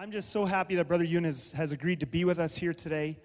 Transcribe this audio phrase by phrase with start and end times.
[0.00, 2.72] I'm just so happy that Brother Yun has, has agreed to be with us here
[2.72, 3.18] today.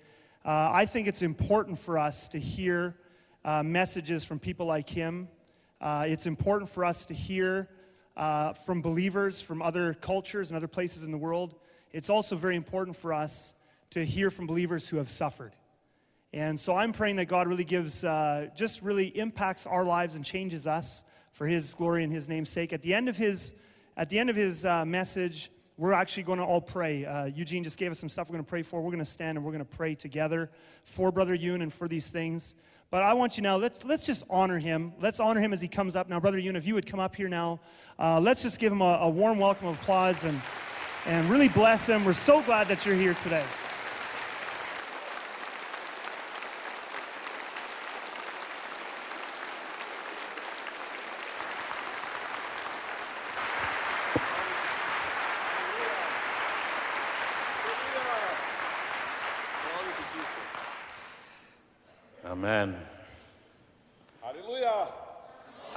[0.43, 2.97] Uh, I think it's important for us to hear
[3.45, 5.29] uh, messages from people like him.
[5.79, 7.69] Uh, it's important for us to hear
[8.17, 11.55] uh, from believers from other cultures and other places in the world.
[11.93, 13.53] It's also very important for us
[13.91, 15.53] to hear from believers who have suffered.
[16.33, 20.25] And so I'm praying that God really gives, uh, just really impacts our lives and
[20.25, 22.73] changes us for His glory and His name's sake.
[22.73, 23.53] At the end of His,
[23.95, 27.05] at the end of His uh, message, we're actually going to all pray.
[27.05, 28.81] Uh, Eugene just gave us some stuff we're going to pray for.
[28.81, 30.49] We're going to stand and we're going to pray together
[30.83, 32.55] for Brother Yun and for these things.
[32.91, 34.93] But I want you now, let's, let's just honor him.
[35.01, 36.07] Let's honor him as he comes up.
[36.07, 37.59] Now, Brother Yun, if you would come up here now,
[37.99, 40.39] uh, let's just give him a, a warm welcome of applause and,
[41.05, 42.05] and really bless him.
[42.05, 43.43] We're so glad that you're here today.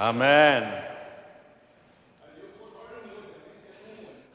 [0.08, 0.72] Amen.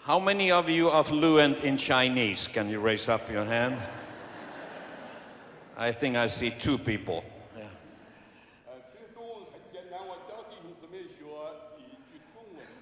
[0.02, 2.48] How many of you are fluent in Chinese?
[2.48, 3.80] Can you raise up your hand?
[5.76, 7.24] I think I see two people.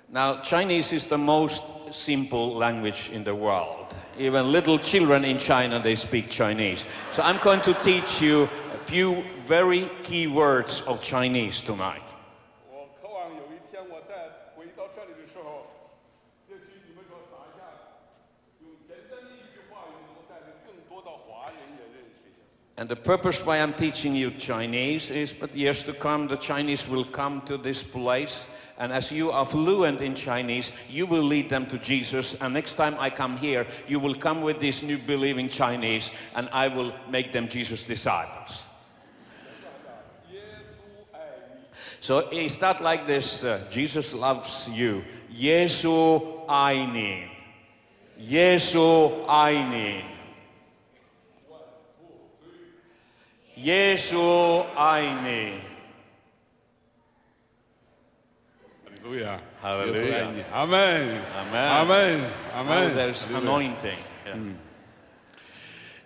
[0.09, 3.87] Now, Chinese is the most simple language in the world.
[4.17, 6.83] Even little children in China, they speak Chinese.
[7.13, 12.03] So I'm going to teach you a few very key words of Chinese tonight.
[22.77, 26.87] And the purpose why I'm teaching you Chinese is but years to come, the Chinese
[26.87, 28.47] will come to this place.
[28.79, 32.33] And as you are fluent in Chinese, you will lead them to Jesus.
[32.41, 36.49] And next time I come here, you will come with these new believing Chinese, and
[36.51, 38.69] I will make them Jesus' disciples.
[41.99, 45.03] So it's not like this uh, Jesus loves you.
[45.31, 47.29] Yesu aini.
[48.19, 50.03] Yesu aini.
[53.60, 55.60] Yesu aini.
[58.82, 61.68] 哈利路亚， Hallelujah 耶稣爱你，阿门， Amen.
[61.68, 62.20] 阿门，
[62.54, 62.96] 阿 Oh, 门。
[62.96, 63.98] there's 哈利路亚 anointing.
[64.26, 64.54] Yeah.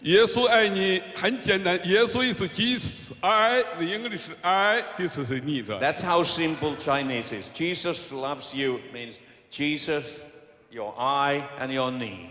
[0.02, 5.66] 耶稣爱你很简单，耶稣意思 Jesus I the English I this is need。
[5.66, 7.50] That's how simple Chinese is.
[7.50, 9.20] Jesus loves you means
[9.50, 10.22] Jesus,
[10.70, 12.30] your eye, and your knee.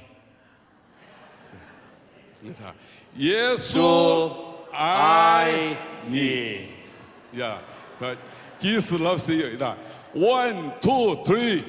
[3.17, 5.77] 耶稣 So 爱 I
[6.07, 6.19] 你
[7.33, 7.39] need.
[7.39, 7.57] 呀，
[7.99, 8.15] 说
[8.59, 9.77] Jesus loves you 的，
[10.15, 11.61] one two three。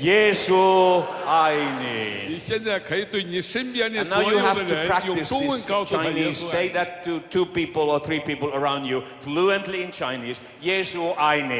[0.00, 2.34] 耶稣爱你。
[2.34, 6.34] 你现在可以对你身边的 And 所 now you 有 have 的 to 人用 practice 中文 this 告诉他耶 Chinese.
[6.40, 6.74] 稣爱 Say 你。
[6.74, 10.38] that to two people or three people around you fluently in Chinese.
[10.62, 11.54] 耶稣爱你。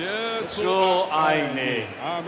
[0.00, 0.08] 耶
[0.48, 2.22] 稣稣爱你阿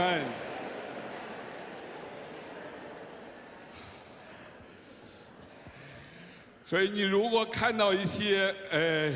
[6.71, 9.13] 所以你如果看到一些呃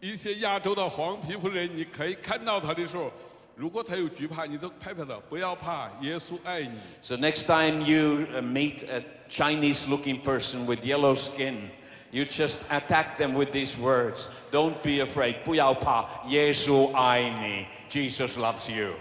[0.00, 3.10] 一些亚洲的黄皮肤人，你可以看到他的时候，
[3.56, 6.78] 如果他有惧怕，你都拍拍他，不要怕，耶稣爱你。
[7.02, 11.70] So next time you uh, meet a Chinese-looking person with yellow skin,
[12.10, 14.28] you just attack them with these words.
[14.52, 15.36] Don't be afraid.
[15.44, 16.06] 不要怕。
[16.28, 17.66] 耶稣爱你。
[17.90, 18.92] Jesus loves you.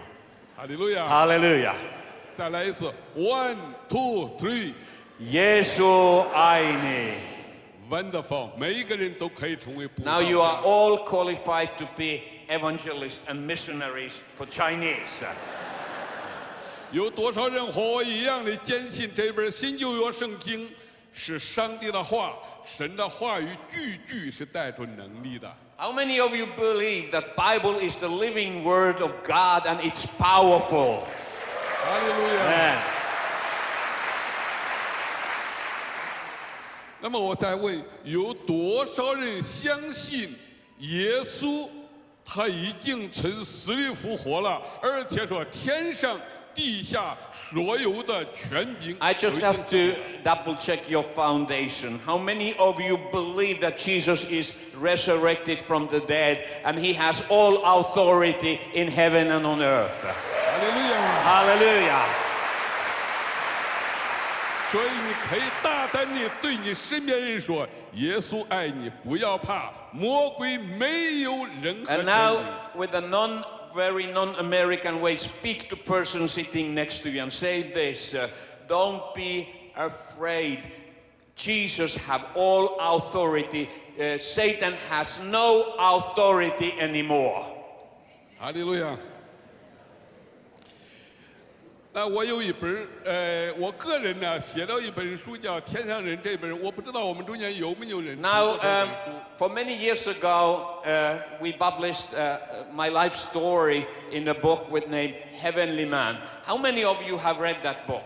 [0.55, 1.07] 哈利路亚！
[1.07, 1.75] Hallelujah.
[2.37, 4.73] 再来一次，one two three。
[5.21, 7.13] 耶稣爱你。
[7.89, 15.25] Wonderful，每一个人都可以成为布道 Now 家 you are all qualified to be evangelists and missionaries for Chinese.
[16.91, 20.69] 有多少人和我一样的坚信这本新旧约圣经
[21.13, 22.33] 是上帝的话，
[22.65, 25.49] 神的话语句句是带着能力的？
[25.77, 30.05] How many of you believe that Bible is the living word of God and it's
[30.17, 31.03] powerful?
[31.85, 31.97] 哈
[37.01, 40.35] 那么我再问，有多少人相信
[40.79, 41.69] 耶稣
[42.25, 46.19] 他已经从死里复活了，而且说天上
[46.53, 51.99] 地下所有的权柄 I just 都已经 have to double check your foundation.
[52.03, 57.21] How many of you believe that Jesus is resurrected from the dead and he has
[57.29, 59.91] all authority in heaven and on earth?
[60.01, 60.97] 哈利路亚！
[61.23, 62.30] Hallelujah.
[64.71, 72.05] 所以你可以大胆地对你身边人说：“耶稣爱你，不要怕，魔鬼没有任何 And 权利。
[72.05, 72.39] now,
[72.75, 77.63] with a non very non-American way, speak to person sitting next to you and say
[77.63, 78.27] this: uh,
[78.67, 80.69] Don't be afraid.
[81.35, 83.69] Jesus have all authority.
[83.97, 87.45] Uh, Satan has no authority anymore.
[88.39, 88.97] 哈利路亚。
[91.93, 99.11] 那我有一本呃，我个人呢写了一本书叫《天上人》这本，我不知道我们中间有没有人读 Now, 过这本 um, 书。
[99.39, 102.37] for many years ago, uh, we published uh,
[102.71, 106.17] my life story in a book with name Heavenly Man.
[106.45, 108.03] How many of you have read that book?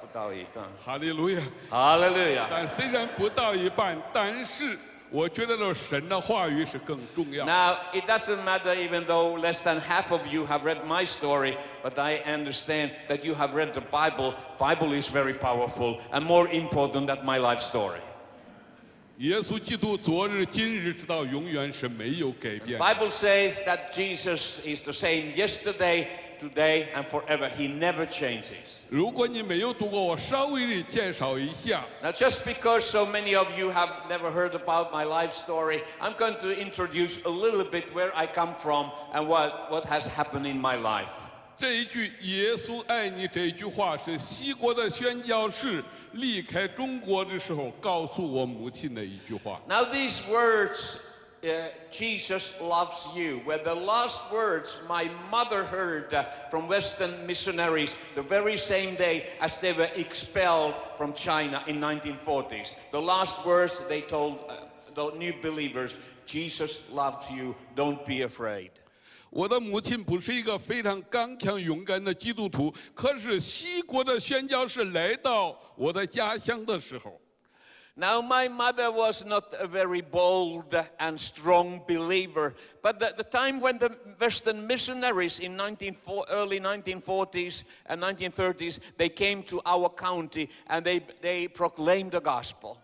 [0.00, 0.64] 不到一半。
[0.84, 1.40] 哈利路亚。
[1.70, 2.44] Hallelujah.
[2.48, 4.78] 但虽然不到一半，但是
[5.14, 7.44] 我觉得这神的话语是更重要。
[7.44, 11.56] Now, it doesn't matter even though less than half of you have read my story,
[11.82, 14.34] but I understand that you have read the Bible.
[14.56, 18.00] Bible is very powerful and more important than my life story.
[19.18, 22.78] 耶稣基督昨日、今日直到永远是没有改变。
[22.78, 26.06] Bible says that Jesus is the same yesterday,
[26.38, 27.48] today, and forever.
[27.48, 28.84] He never changes.
[28.88, 31.84] 如果你没有读过，我稍微的介绍一下。
[32.02, 36.14] Now, just because so many of you have never heard about my life story, I'm
[36.16, 40.46] going to introduce a little bit where I come from and what, what has happened
[40.46, 41.08] in my life.
[41.58, 49.60] 这一句“耶稣爱你”这一句话是西国的宣教士离开中国的时候告诉我母亲的一句话。
[49.68, 50.96] Now, these words,
[51.44, 57.94] uh, Jesus loves you, were the last words my mother heard uh, from Western missionaries
[58.14, 62.72] the very same day as they were expelled from China in 1940s.
[62.90, 64.56] The last words they told uh,
[64.94, 65.94] the new believers,
[66.26, 68.70] Jesus loves you, don't be afraid.
[69.30, 77.20] 我的母亲不是一个非常刚强勇敢的基督徒，可是西国的宣教士来到我的家乡的时候，
[77.97, 83.61] Now, my mother was not a very bold and strong believer, but at the time
[83.61, 85.95] when the Western missionaries in 19,
[86.29, 92.81] early 1940s and 1930s, they came to our county and they, they proclaimed the gospel.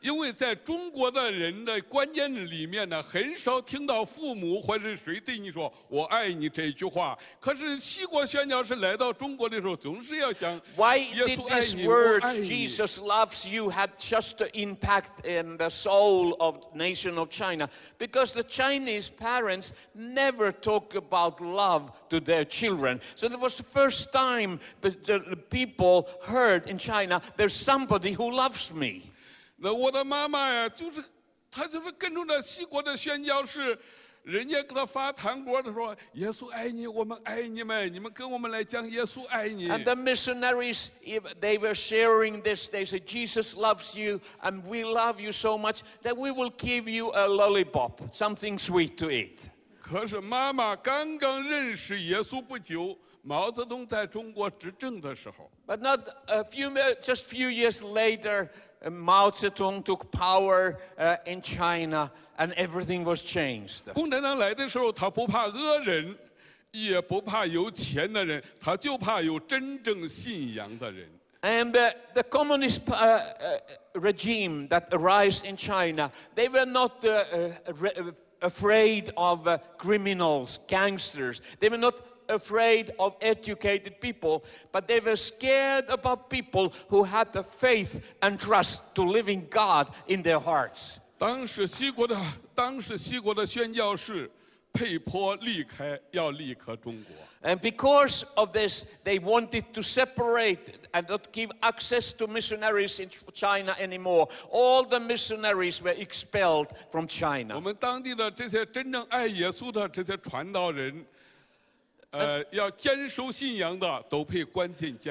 [0.00, 7.16] 因为在中国的人的观念里面呢，很少听到父母或者谁对你说“我爱你”这句话。
[7.38, 12.48] 可是西国宣教士来到中国的时候，总是要讲 Why 耶 did 稣爱 these 你，我 words, 爱你。
[12.48, 17.68] Jesus loves you, had such an impact in the soul of the nation of China?
[17.96, 23.00] Because the Chinese parents never talk about love to their children.
[23.14, 28.10] So it was the first time that the the people heard in China, there's somebody
[28.14, 29.04] who loves me.
[29.57, 31.03] 那我的妈妈呀，就是
[31.49, 33.77] 她就是跟着那西国的宣教士，
[34.23, 42.69] 人家给她发糖果的说：“耶稣爱你，我们爱你们，你们跟我们来讲耶稣爱你。” And the missionaries, if they were sharing this.
[42.69, 46.87] They said, Jesus loves you, and we love you so much that we will give
[46.87, 49.49] you a lollipop, something sweet to eat.
[49.79, 58.50] 可是妈妈刚刚认识耶稣不久，毛泽东在中国执政的时候， But not a few, mi- just few years later,
[58.84, 63.82] uh, Mao Zedong took power uh, in China and everything was changed.
[63.94, 66.16] 共产党来的时候，他不怕恶人，
[66.72, 71.08] 也不怕有钱的人，他就怕有真正信仰的人。
[71.42, 73.58] And uh, the communist uh, uh,
[73.94, 79.58] regime that arose in China, they were not uh, uh, re- uh, afraid of uh,
[79.76, 81.40] criminals, gangsters.
[81.60, 81.94] They were not
[82.28, 88.38] afraid of educated people, but they were scared about people who had the faith and
[88.38, 90.98] trust to live in God in their hearts.
[91.18, 92.16] 当时西国的
[92.54, 94.30] 当时西国的宣教士
[94.72, 97.14] 被迫离开，要离开中国。
[97.42, 103.10] And because of this, they wanted to separate and not give access to missionaries in
[103.34, 104.28] China anymore.
[104.50, 107.60] All the missionaries were expelled from 我 China.
[107.60, 111.04] 们当地的这些真正爱耶稣的这些传道人，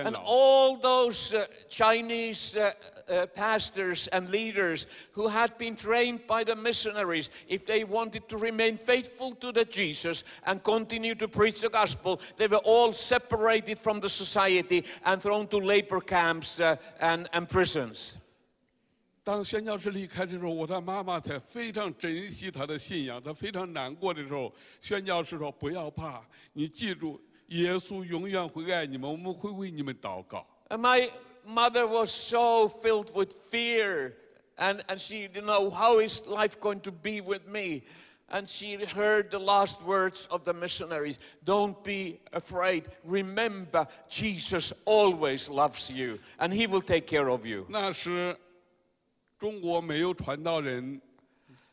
[0.06, 2.72] and all those uh, Chinese uh,
[3.08, 8.38] uh, pastors and leaders who had been trained by the missionaries, if they wanted to
[8.38, 13.78] remain faithful to the Jesus and continue to preach the gospel, they were all separated
[13.78, 18.16] from the society and thrown to labor camps uh, and, and prisons.
[19.25, 26.23] 当宣教士离开的时候，我的妈妈才非常珍惜她的信仰，她非常难过的时候，宣教士说：“不要怕，
[26.53, 31.09] 你记住，耶稣永远会爱你们，我们会为你们祷告。” And my
[31.45, 34.13] mother was so filled with fear,
[34.57, 37.83] and, and she didn't know how is life going to be with me.
[38.33, 42.85] And she heard the last words of the missionaries Don't be afraid.
[43.03, 47.65] Remember, Jesus always loves you, and He will take care of you.
[47.69, 48.35] 那时
[49.45, 51.01] 中国没有传道人，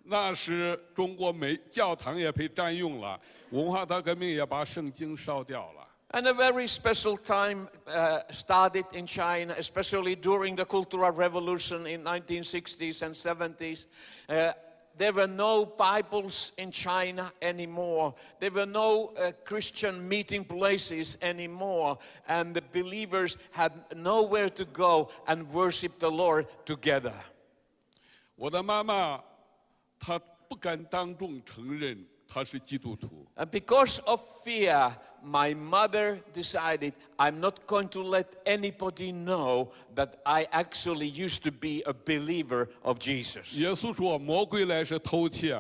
[0.05, 5.87] 那时中国没教堂也被占用了，文化大革命也把圣经烧掉了。
[6.11, 12.03] And a very special time uh, started in China, especially during the Cultural Revolution in
[12.03, 13.85] 1960s and 70s.
[14.27, 14.53] Uh,
[14.97, 18.15] there were no Bibles in China anymore.
[18.41, 21.99] There were no uh, Christian meeting places anymore.
[22.27, 27.13] And the believers had nowhere to go and worship the Lord together.
[28.37, 29.23] 我的妈妈，
[29.99, 40.21] 她不敢当众承认她是基督徒， And because of fear, my mother decided I'm not going to let anybody know that
[40.25, 43.53] I actually used to be a believer of Jesus.
[43.55, 45.59] 耶稣说魔鬼来是偷窃，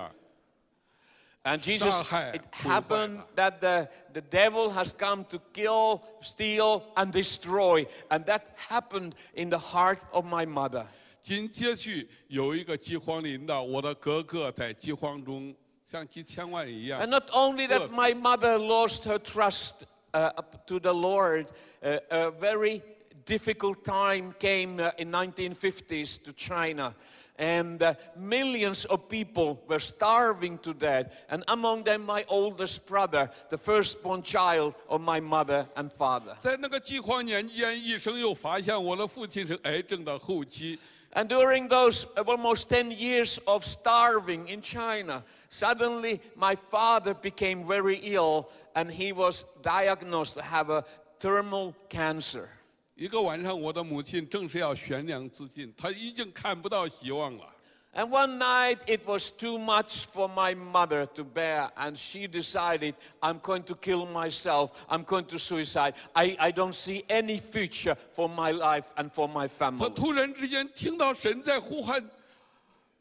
[1.44, 2.68] And Jesus, Shanghai, it Wuhan.
[2.68, 7.86] happened that the, the devil has come to kill, steal, and destroy.
[8.10, 10.86] And that happened in the heart of my mother.
[11.22, 17.90] 紧接续有一个饥荒临到，我的哥哥在饥荒中像几千万一样 And，not only that Yes.
[17.90, 21.46] my mother lost her trust uh, up to the Lord,
[21.82, 22.82] uh, a very
[23.26, 26.94] difficult time came uh, in 1950s to China.
[27.40, 31.06] And uh, millions of people were starving to death.
[31.30, 36.36] And among them, my oldest brother, the firstborn child of my mother and father.
[36.40, 40.76] 在那个饥荒年间，医生又发现我的父亲是癌症的后期，
[41.12, 47.64] And during those uh, almost 10 years of starving in China, suddenly my father became
[47.64, 50.84] very ill and he was diagnosed to have a
[51.18, 52.48] terminal cancer.
[52.94, 57.46] 一个晚上，我的母亲正是要悬梁自尽，她已经看不到希望了。
[57.94, 62.94] And one night it was too much for my mother to bear, and she decided,
[63.22, 65.94] I'm going to kill myself, I'm going to suicide.
[66.14, 69.90] I, I don't see any future for my life and for my 她 family.
[69.94, 72.04] 突然之间听到神在呼喊：“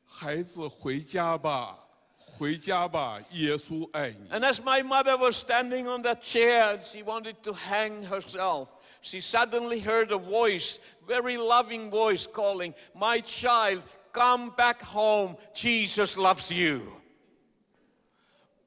[0.07, 1.77] 孩子，回家吧，
[2.17, 4.29] 回家吧，耶稣爱你。
[4.31, 8.69] And as my mother was standing on that chair and she wanted to hang herself,
[9.01, 15.35] she suddenly heard a voice, very loving voice calling, My child, come back home.
[15.53, 16.81] Jesus loves you.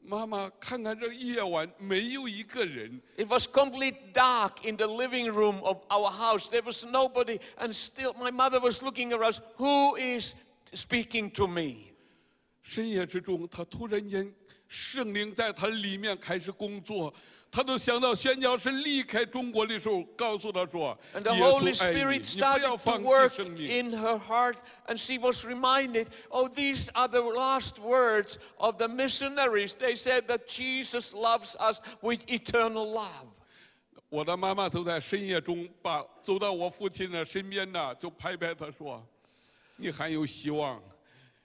[0.02, 6.48] ”妈妈，看看这夜晚没有一个人， It was complete dark in the living room of our house.
[6.48, 9.40] There was nobody, and still my mother was looking at us.
[9.58, 10.34] Who is
[10.72, 11.92] speaking to me?
[12.62, 14.34] 深夜之中，她突然间
[14.66, 17.14] 圣灵在她里面开始工作，
[17.55, 24.57] 她都想到宣教士离开中国的时候，告诉他说：“And the Holy，Spirit started to work 生命。” in her heart,
[24.87, 29.73] and she was reminded, oh, these are the last words of the missionaries.
[29.73, 33.27] They said that Jesus loves us with eternal love.
[34.09, 39.01] 我的妈妈都在深夜中把走到我父亲的身边呢，就拍拍他说
[39.77, 40.83] ：“你还有希望。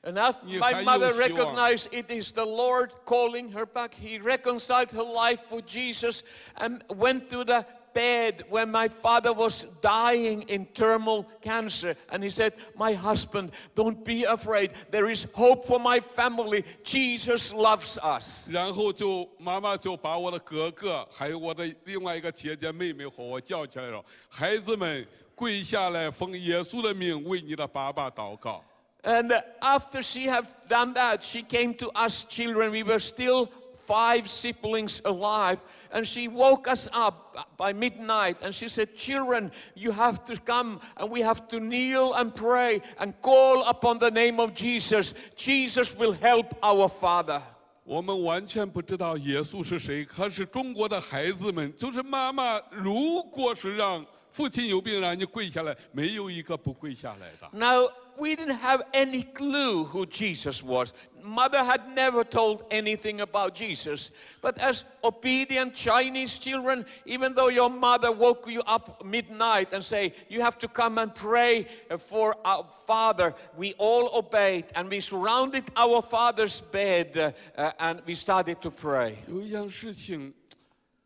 [0.03, 1.55] And after You my have mother your希望。
[1.55, 6.21] recognized it is the Lord calling her back, he reconciled her life with Jesus
[6.57, 11.95] and went to the bed when my father was dying in terminal cancer.
[12.11, 14.73] And he said, My husband, don't be afraid.
[14.91, 16.65] There is hope for my family.
[16.83, 18.47] Jesus loves us.
[18.51, 28.63] 然后就妈妈就把我的哥哥还有我的另外一个姐姐妹妹和我叫起来了，孩子们跪下来，奉耶稣的名为你的爸爸祷告。
[29.03, 32.71] And uh, after she had done that, she came to us children.
[32.71, 35.59] We were still five siblings alive.
[35.91, 40.81] And she woke us up by midnight and she said, Children, you have to come
[40.97, 45.13] and we have to kneel and pray and call upon the name of Jesus.
[45.35, 47.41] Jesus will help our Father.
[47.85, 57.47] 我们完全不知道耶稣是谁，可是中国的孩子们，就是妈妈，如果是让父亲有病让你跪下来，没有一个不跪下来的。
[57.53, 57.87] Now,
[58.17, 60.93] we didn't have any clue who Jesus was.
[61.21, 64.11] Mother had never told anything about Jesus.
[64.41, 70.13] But as obedient Chinese children, even though your mother woke you up midnight and say,
[70.29, 75.63] you have to come and pray for our father, we all obeyed and we surrounded
[75.75, 79.17] our father's bed uh, uh, and we started to pray.
[79.27, 80.31] 有一样事情，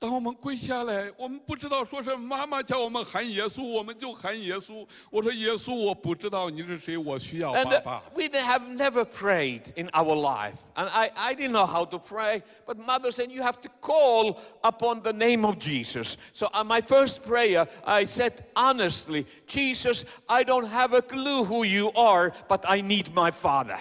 [0.04, 4.88] 当我们跪下来，我们不知道说是妈妈叫我们喊耶稣，我们就喊耶稣。
[5.10, 8.04] 我说耶稣，我不知道你是谁，我需要 And 爸 uh, 爸。
[8.16, 10.56] we didn't have never prayed in our life.
[10.76, 14.40] And I, I didn't know how to pray, but mother said, You have to call
[14.64, 16.16] upon the name of Jesus.
[16.32, 21.66] So, on my first prayer, I said honestly, Jesus, I don't have a clue who
[21.66, 23.78] you are, but I need my father.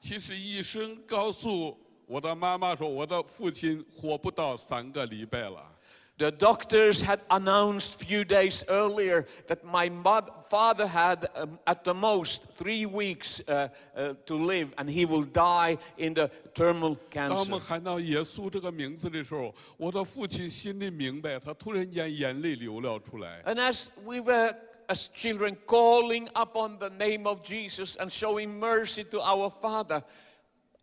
[0.00, 1.76] 其实医生告诉
[2.12, 5.62] 我的妈妈说，我的父亲活不到三个礼拜了。
[6.16, 11.94] The doctors had announced few days earlier that my mod- father had um, at the
[11.94, 17.44] most three weeks uh, uh, to live and he will die in the terminal 当我
[17.44, 17.48] cancer.
[17.50, 23.40] 们喊到耶稣这个名字的时候，我的父亲心里明白，他突然间眼泪流了出来。
[23.44, 24.52] And as we were
[24.88, 30.02] as children calling upon the name of Jesus and showing mercy to our father,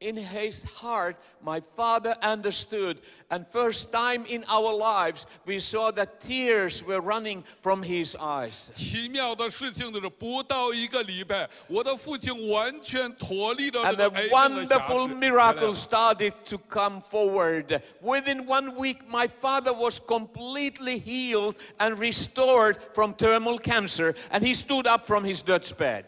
[0.01, 2.99] in his heart, my father understood.
[3.31, 8.69] And first time in our lives, we saw that tears were running from his eyes.
[8.75, 17.81] 奇妙的事情就是，不到一个礼拜，我的父亲完全脱离了 And 这 the 个癌症的辖 wonderful 制 miracle started to come forward.
[18.01, 24.53] Within one week, my father was completely healed and restored from terminal cancer, and he
[24.53, 26.03] stood up from his deathbed.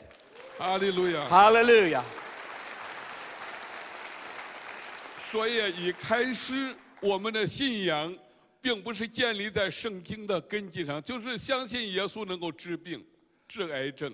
[0.59, 1.27] 哈利路亚！
[1.29, 2.03] Hallelujah.
[5.31, 8.15] 所以一开始我们的信仰，
[8.61, 13.05] 并不是建立在圣经的根基上，就是相信耶稣能够治病、
[13.47, 14.13] 治癌症。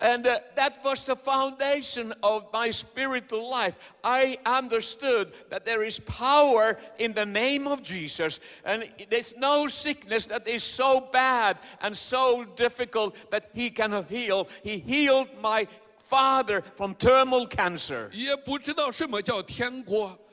[0.00, 3.74] And uh, that was the foundation of my spiritual life.
[4.02, 10.26] I understood that there is power in the name of Jesus, and there's no sickness
[10.26, 14.48] that is so bad and so difficult that He cannot heal.
[14.64, 15.68] He healed my
[16.02, 18.10] father from terminal cancer.
[18.12, 20.25] 也不知道什么叫天国，完全不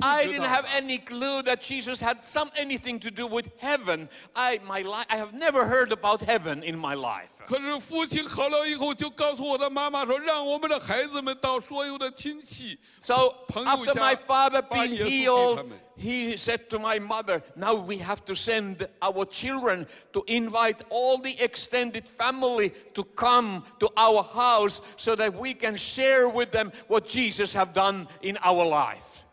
[0.00, 0.48] I 知 didn't 道。
[0.48, 4.08] have any clue that Jesus had some anything to do with heaven.
[4.34, 7.30] I my li- I have never heard about heaven in my life.
[7.46, 12.78] 可是父亲好了以后，就告诉我的妈妈说，让我们的孩子们到所有的亲戚。
[13.00, 15.80] So 朋友 after 家 my father 把 being 耶稣给 healed, 他们。
[15.95, 21.17] he said to my mother, Now we have to send our children to invite all
[21.17, 26.71] the extended family to come to our house so that we can share with them
[26.87, 29.23] what Jesus have done in our life.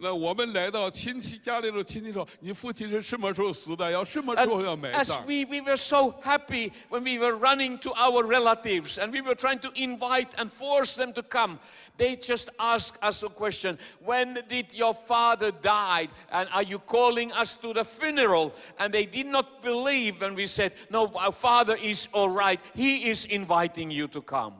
[0.00, 3.90] 那我们来到亲戚家里头，亲戚说：“你父亲是什么时候死的？
[3.90, 8.22] 要什么时候要 And 埋 as 葬？” we, we were so happy when we were running to our
[8.22, 11.58] relatives and we were trying to invite and force them to come,
[11.96, 16.08] they just asked us a question When did your father die?
[16.30, 18.52] And are you calling us to the funeral?
[18.78, 22.60] And they did not believe when we said, No, our father is all right.
[22.74, 24.56] He is inviting you to come.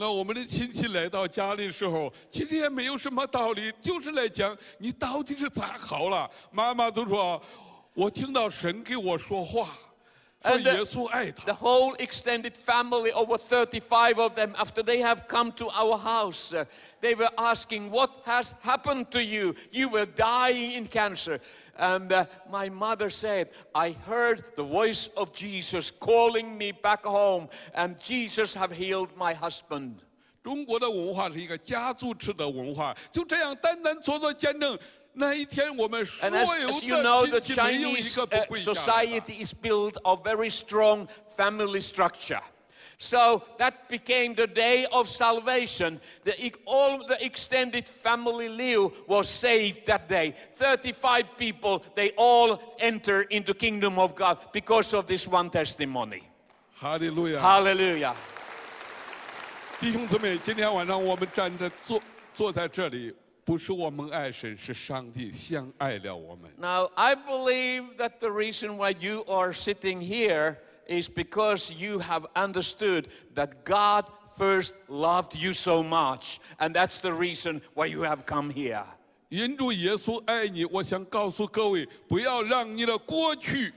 [0.00, 6.30] 那我们的亲戚来到家里的时候，其实也没有什么道理，就是来讲你到底是咋好了。
[6.52, 7.42] 妈妈都说
[7.94, 9.70] ：“我听到神给我说话，
[10.45, 11.57] And the- 耶稣爱 The 他。
[11.57, 16.65] whole extended family, over 35 of them, after they have come to our house, uh,
[16.99, 19.55] they were asking, What has happened to you?
[19.71, 21.39] You were dying in cancer.
[21.77, 27.47] And uh, my mother said, I heard the voice of Jesus calling me back home,
[27.73, 30.01] and Jesus have healed my husband.
[30.43, 34.77] 中国的文化是一个家族式的文化，就这样单单做做见证。
[35.17, 38.81] 那一天，我们所 And as, 有 as you know, the 的亲戚没有一 Chinese 个不 uh, 跪下来的
[39.21, 42.41] society is built of very strong family structure.
[42.97, 45.99] So that became the day of salvation.
[46.23, 50.33] The, e- all the extended family Liu was saved that day.
[50.55, 56.23] 35 people, they all enter into kingdom of God because of this one testimony.
[56.75, 57.39] 哈利路亚！
[57.41, 58.13] Hallelujah.
[59.79, 62.01] 弟兄姊妹，今天晚上我们站着坐
[62.33, 63.13] 坐在这里，
[63.47, 66.49] 不是我们爱神，是上帝先爱了我们。
[66.57, 72.25] Now, I believe that the reason why you are sitting here is because you have
[72.35, 74.05] understood that God
[74.37, 78.85] first loved you so much, and that's the reason why you have come here.
[79.29, 83.73] 因主耶稣爱你，我想告诉各位，不要让你的过去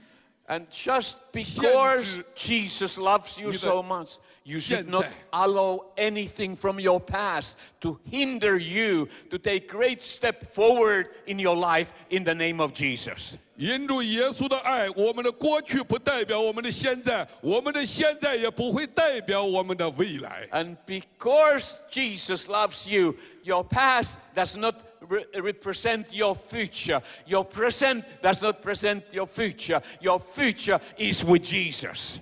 [0.47, 5.37] And just because 限制 Jesus loves you 你的 so much, you should not 现在。
[5.39, 11.55] allow anything from your past to hinder you to take great step forward in your
[11.55, 13.37] life in the name of Jesus.
[13.57, 20.47] 因主耶稣的爱，我们的过去不代表我们的现在，我们的现在也不会代表我们的未来。
[20.51, 24.75] And because Jesus loves you, your past does not
[25.09, 27.01] re- represent your future.
[27.25, 29.81] Your present does not present your future.
[30.01, 32.19] Your future is with Jesus.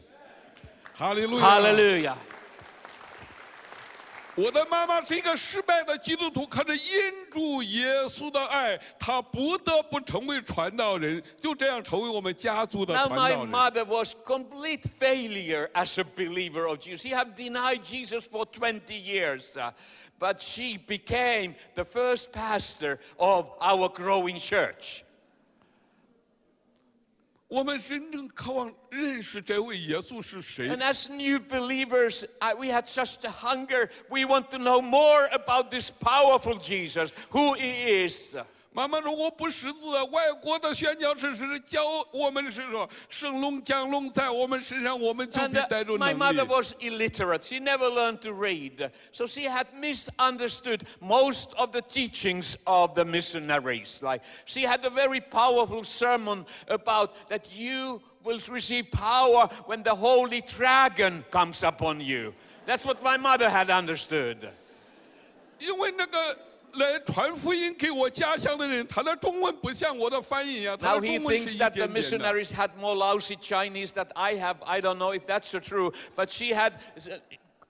[0.99, 1.45] 哈利路亚！
[1.45, 2.15] Hallelujah.
[4.37, 13.49] 我的妈妈是一个失败的基督徒，可是因主耶稣的爱，她不得不成为传道人，就这样成为我们家族的 Now 传 my 道人。
[13.49, 17.03] mother was complete failure as a believer of Jesus.
[17.03, 19.71] She had denied Jesus for 20 years, uh,
[20.19, 25.05] but she became the first pastor of our growing church.
[30.70, 32.24] And。as new believers,
[32.58, 33.90] we had such a hunger.
[34.08, 37.70] We want to know more about this powerful Jesus, who he
[38.02, 38.36] is.
[38.71, 46.49] 妈妈说我不识字，外国的宣教士是教我们是说圣龙降龙在我们身上，我们就 And 必 uh, 带着 my 能 mother 力。
[46.49, 47.41] was illiterate.
[47.41, 48.91] She never learned to read.
[49.13, 54.03] So she had misunderstood most of the teachings of the missionaries.
[54.03, 59.95] Like she had a very powerful sermon about that you will receive power when the
[59.95, 62.33] holy dragon comes upon you.
[62.65, 64.49] That's what my mother had understood.
[65.59, 66.37] 因为那个
[66.73, 72.01] 来传福音给我家乡的人，他的中文不像我的翻译一样，他 Now 的 he 中文是 thinks 一 that 点 the 点的。
[72.01, 74.57] missionaries had more lousy Chinese that I have.
[74.65, 77.17] I don't know if that's so true, but she had uh,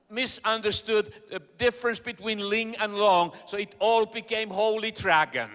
[0.10, 5.50] misunderstood the difference between ling and long, so it all became holy dragon.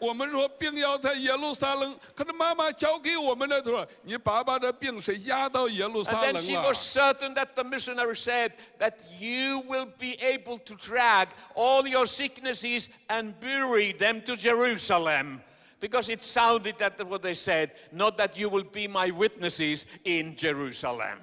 [0.00, 9.88] 我们说病要在耶路撒冷，可是妈妈教给我们的说，你爸爸的病是压到耶路 And 撒 then 冷 she 了 was。certain that the missionary said that you will
[9.98, 15.40] be able to drag all your sicknesses and bury them to Jerusalem.
[15.80, 20.34] Because it sounded that what they said, not that you will be my witnesses in
[20.36, 21.20] Jerusalem.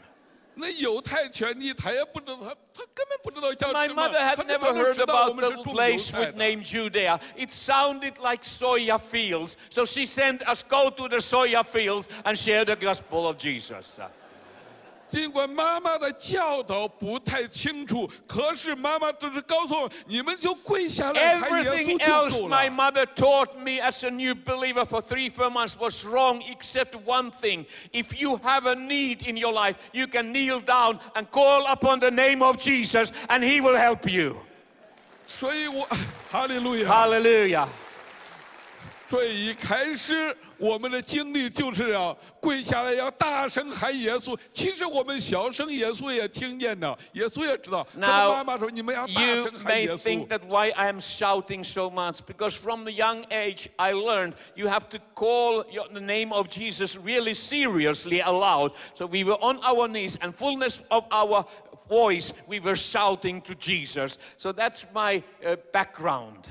[0.58, 4.08] 那犹太权利他也不知道，他他根本不知道叫 My 什么。
[4.08, 6.38] mother had 可是 never 他们 heard 知道我 about 们是 the 种犹 place 太 with 的。
[6.38, 7.20] name Judea.
[7.36, 9.56] It sounded like soya fields.
[9.72, 14.00] So she sent us go to the soya fields and share the gospel of Jesus.
[15.08, 22.72] 尽管妈妈的教导不太清楚，可是妈妈只是告诉我，你们就跪下来喊耶 Everything 稣就 else 够 my 了。
[22.72, 27.30] mother taught me as a new believer for three, four months was wrong, except one
[27.40, 27.66] thing.
[27.92, 32.00] If you have a need in your life, you can kneel down and call upon
[32.00, 34.38] the name of Jesus, and He will help you.
[35.28, 35.88] 所以我
[36.32, 36.90] 哈利路亚。
[36.90, 37.68] Hallelujah.
[39.08, 44.38] 所以一开始 我们的经历就是要跪下来，要大声喊耶稣。
[44.54, 47.84] 其实我们小声，耶稣也听见的，耶稣也知道。
[47.84, 52.84] 可是 Now, 妈妈说：“你们要大 You 声喊 may 耶稣 think。that why I am shouting so much because from
[52.84, 57.34] the young age I learned you have to call your, the name of Jesus really
[57.34, 58.72] seriously aloud.
[58.96, 61.46] So we were on our knees and fullness of our
[61.90, 64.18] voice we were shouting to Jesus.
[64.38, 66.50] So that's my uh, background.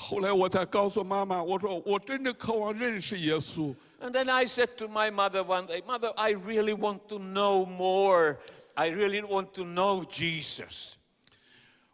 [0.00, 3.74] 后来我才告诉妈妈，我说我真的渴望认识耶稣。
[4.00, 8.38] And then I said to my mother one day, Mother, I really want to know more.
[8.76, 10.92] I really want to know Jesus.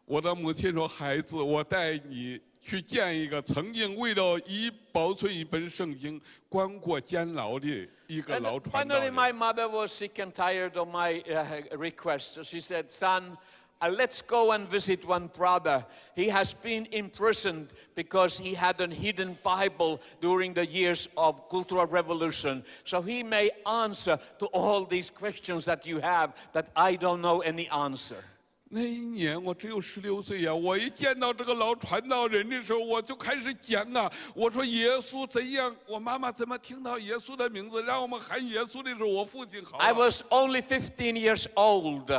[0.04, 12.34] 我的母亲说：“孩子，我带你去见一个曾经为了以保存一本圣经关过监牢的一个老传道人 finally, my mother was sick and tired of my uh, request.
[12.34, 13.38] So she said, Son,
[13.83, 15.85] uh, let's go and visit one brother.
[16.15, 21.85] He has been imprisoned because he had a hidden Bible during the years of Cultural
[21.85, 22.63] Revolution.
[22.83, 27.39] So he may answer to all these questions that you have that I don't know
[27.39, 28.23] any answer.
[28.71, 35.75] 那一年我只有十六岁呀，我一见到这个老传道人的时候，我就开始讲啊，我说耶稣怎样？
[35.87, 39.93] 我妈妈怎么听到耶稣的名字，让我们喊耶稣的时候，我父亲好、 I 啊。
[39.93, 42.11] was only 15 years old.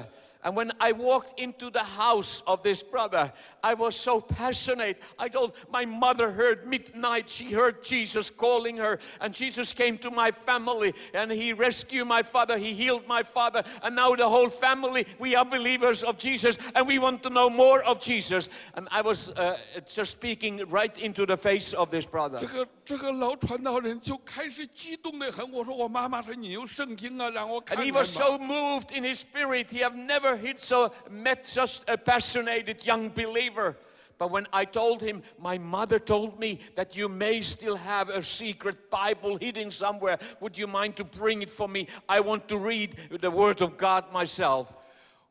[0.45, 3.31] And when I walked into the house of this brother,
[3.63, 5.03] I was so passionate.
[5.19, 10.11] I told my mother heard midnight, she heard Jesus calling her, and Jesus came to
[10.11, 14.49] my family and he rescued my father, he healed my father, and now the whole
[14.49, 18.49] family, we are believers of Jesus and we want to know more of Jesus.
[18.77, 22.41] And I was uh, just speaking right into the face of this brother.
[22.41, 29.67] 这个这个老传道人就开始激动的很，我说我妈妈说你有圣经啊，让我看 And 看 he 吧 was so moved in his spirit.
[29.71, 33.77] He have never hit so met such a passionate young believer.
[34.19, 38.23] But when I told him, my mother told me that you may still have a
[38.23, 40.19] secret Bible hidden somewhere.
[40.41, 41.87] Would you mind to bring it for me?
[42.07, 44.67] I want to read the Word of God myself.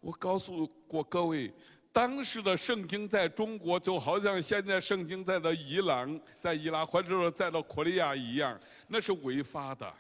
[0.02, 1.54] 我告诉过各位，
[1.92, 9.94] 当时的圣经在中国就好像现在圣经在了伊朗、在伊拉克或者说在了叙利亚一样，那是违法的。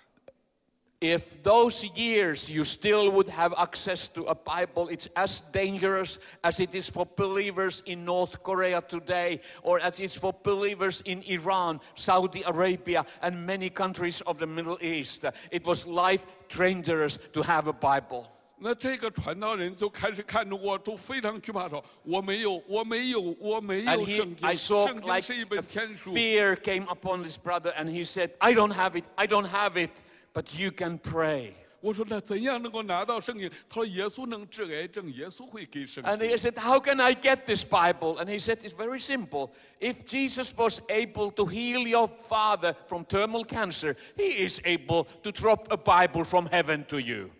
[1.03, 6.59] If those years you still would have access to a Bible, it's as dangerous as
[6.59, 11.79] it is for believers in North Korea today, or as it's for believers in Iran,
[11.95, 15.23] Saudi Arabia, and many countries of the Middle East.
[15.51, 18.27] It was life dangerous to have a Bible.
[18.61, 24.45] 那这个传道人就开始看着我，就非常惧怕说：“我没有，我没有，我没 And 有 he, 圣经。
[24.45, 26.11] I saw 圣经 like 是一 a 本天书。
[26.13, 29.77] fear came upon this brother, and he said, I don't have it, I don't have
[29.77, 29.91] it,
[30.33, 31.53] but you can pray.
[31.81, 33.49] 我说那怎样能够拿到圣经？
[33.69, 36.29] 他说耶稣能治癌症，耶稣会给圣 And 经。
[36.29, 38.17] he said, How can I get this Bible?
[38.19, 39.53] And he said, It's very simple.
[39.79, 45.31] If Jesus was able to heal your father from terminal cancer, he is able to
[45.31, 47.31] drop a Bible from heaven to you.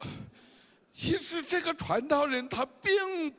[0.91, 3.33] 其实这个传道人他并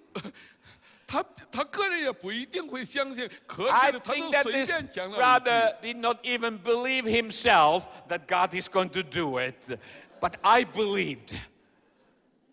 [1.10, 5.92] 他他个人也不一定会相信，可 I 是呢，他 think 就 that 随 this 便讲了一 brother 句。
[5.92, 9.78] did not even believe himself that God is going to do it.
[10.20, 11.34] But I believed.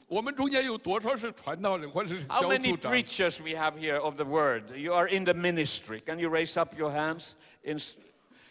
[0.08, 2.92] 我们中间有多少是传道人或者是 How 小 many 组长？
[2.92, 4.76] preachers we have here of the word?
[4.76, 6.02] You are in the ministry.
[6.06, 7.34] Can you raise up your hands?
[7.64, 7.80] In,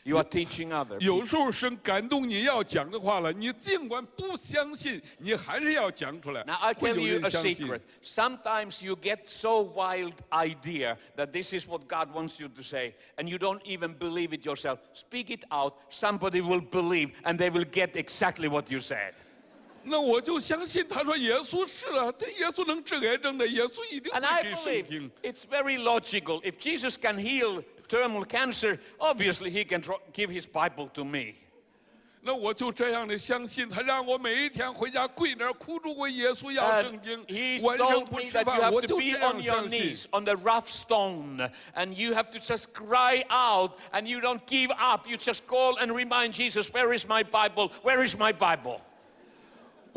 [0.06, 1.00] you are teaching others.
[1.00, 7.80] 有时候神感动你要讲的话了，你尽管不相信，你还是要讲出来 Now I 会 tell 有 you 人 a 相信 secret.
[8.02, 12.94] Sometimes you get so wild idea that this is what God wants you to say,
[13.16, 14.78] and you don't even believe it yourself.
[14.92, 15.74] Speak it out.
[15.90, 19.14] Somebody will believe, and they will get exactly what you said.
[19.85, 25.11] 那我就相信他说耶稣是啊，这耶稣能治癌症的，耶稣一定 And 会 I 给圣 believe 经。
[25.22, 26.40] it's very logical.
[26.42, 31.35] If Jesus can heal terminal cancer, obviously he can tro- give his Bible to me.
[32.24, 39.11] 那我就这样的相信他，让我每一天回家跪那儿哭着问耶稣要 And 圣经 he，晚上 told 不 me 吃 that you 饭，我 have to 就 be
[39.11, 43.72] 这样 on your 相信 knees。on the rough stone and you have to just cry out
[43.92, 45.08] and you don't give up.
[45.08, 47.72] You just call and remind Jesus, Where is my Bible?
[47.82, 48.80] Where is my Bible?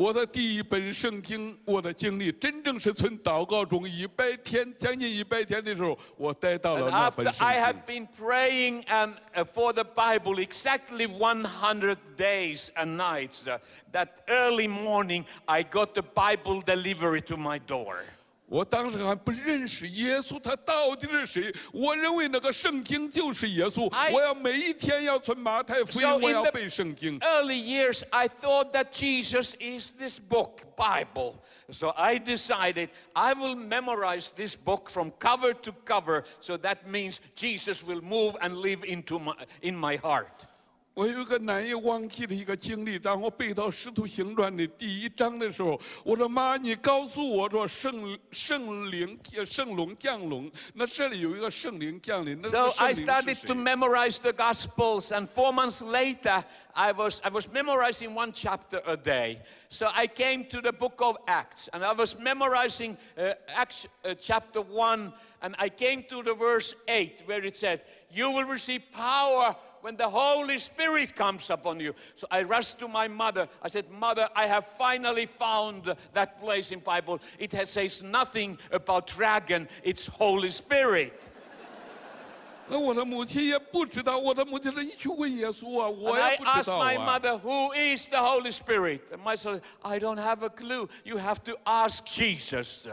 [0.00, 11.06] 我的第一本圣经，我的经历真正是从祷告中一百天，将近一百天的时候，我带到 And 了那本 after 圣 I 经 had。been praying um, uh, for the Bible exactly
[11.06, 13.56] 100 days and nights, uh,
[13.92, 18.04] that early morning I got the Bible delivery to my door.
[18.50, 21.54] 我当时还不认识耶稣，他到底是谁？
[21.72, 24.12] 我认为那个圣经就是耶稣 I-。
[24.12, 27.18] 我要每一天要从马太福音 So，我 in 要 the 背圣经。
[27.18, 31.34] early years, I thought that Jesus is this book, Bible.
[31.72, 36.22] So I decided I will memorize this book from cover to cover.
[36.40, 40.46] So that means Jesus will move and live into my, in my heart.
[40.94, 53.62] 我有一个难以忘记的一个经历，当我背到《使徒行传》的第一章的时候，我说妈，你告诉我说圣圣灵圣龙降龙，那这里有一个圣灵降临，那 So 个圣 I 灵 started 是 to 谁？
[53.62, 58.96] memorize the Gospels, and four months later, I was, I was memorizing one chapter a
[58.96, 59.42] day.
[59.68, 64.14] So I came to the book of Acts, and I was memorizing uh, Acts uh,
[64.18, 65.12] chapter 1,
[65.42, 69.96] and I came to the verse 8, where it said, You will receive power when
[69.96, 71.94] the Holy Spirit comes upon you.
[72.14, 73.46] So I rushed to my mother.
[73.62, 77.20] I said, Mother, I have finally found that place in Bible.
[77.38, 81.30] It has, says nothing about dragon, it's Holy Spirit.
[82.68, 87.20] 那我的母亲也不知道，我的母亲说你去问耶稣啊，我 And I 也不知 asked 道 my 啊。
[87.20, 89.02] mother, Who is the Holy Spirit?
[89.12, 90.88] And my son, I don't have a clue.
[91.04, 92.88] You have to ask Jesus.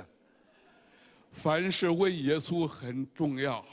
[1.32, 3.66] 凡是问耶稣很重要。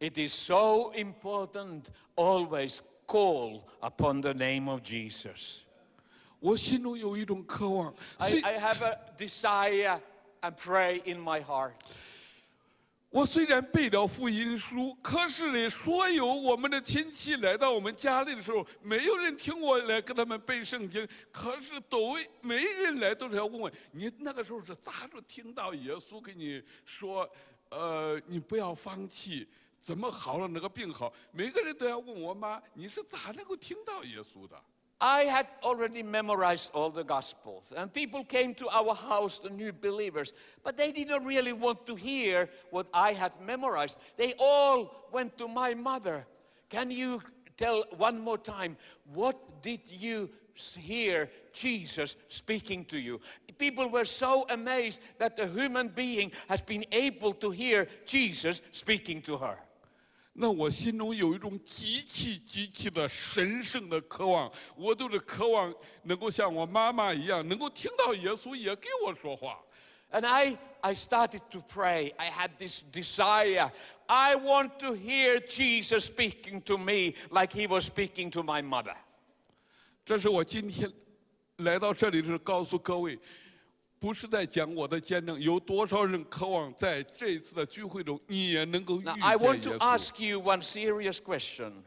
[0.00, 5.62] It is so important always call upon the name of Jesus.
[6.38, 10.00] 我心中有一种渴望，I, I have a desire
[10.40, 11.72] and pray in my heart.
[13.10, 27.28] 我虽然背了福音书，可是呢，所有我们的亲戚来到我们家里的时候，没有人听我来跟他们背圣经，可是都没人来都是要问我，你那个时候是咋着听到耶稣跟你说，
[27.70, 29.48] 呃，你不要放弃，
[29.81, 31.11] 怎么好了那个病好？
[31.31, 34.55] 每个人都要问我妈，你是咋能够听到耶稣的？
[34.99, 39.73] I had already memorized all the Gospels, and people came to our house, the new
[39.73, 40.31] believers,
[40.63, 43.97] but they didn't really want to hear what I had memorized.
[44.15, 46.25] They all went to my mother.
[46.69, 47.21] Can you
[47.57, 48.77] tell one more time,
[49.13, 53.19] what did you s- hear Jesus speaking to you?
[53.57, 59.21] People were so amazed that a human being has been able to hear Jesus speaking
[59.23, 59.59] to her.
[60.40, 65.74] 那我心中有一种极其极其的神圣的渴望，我都是渴望
[66.04, 69.58] 能够像我妈妈一样，能够听到耶稣也给我说话。
[70.12, 72.14] And I, I started to pray.
[72.16, 73.68] I had this desire.
[74.06, 78.94] I want to hear Jesus speaking to me like he was speaking to my mother.
[80.04, 80.88] 这是我今天
[81.56, 83.18] 来到这里的时候告诉各位，
[83.99, 89.79] 不是在讲我的见证，有多少人渴望在这一次的聚会中，你也能够遇 Now, 见 I want 耶 to 稣。
[89.79, 91.83] ask you one serious question.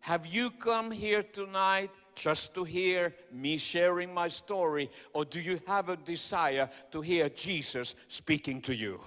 [0.00, 5.58] Have you come here tonight just to hear me sharing my story, or do you
[5.66, 9.00] have a desire to hear Jesus speaking to you?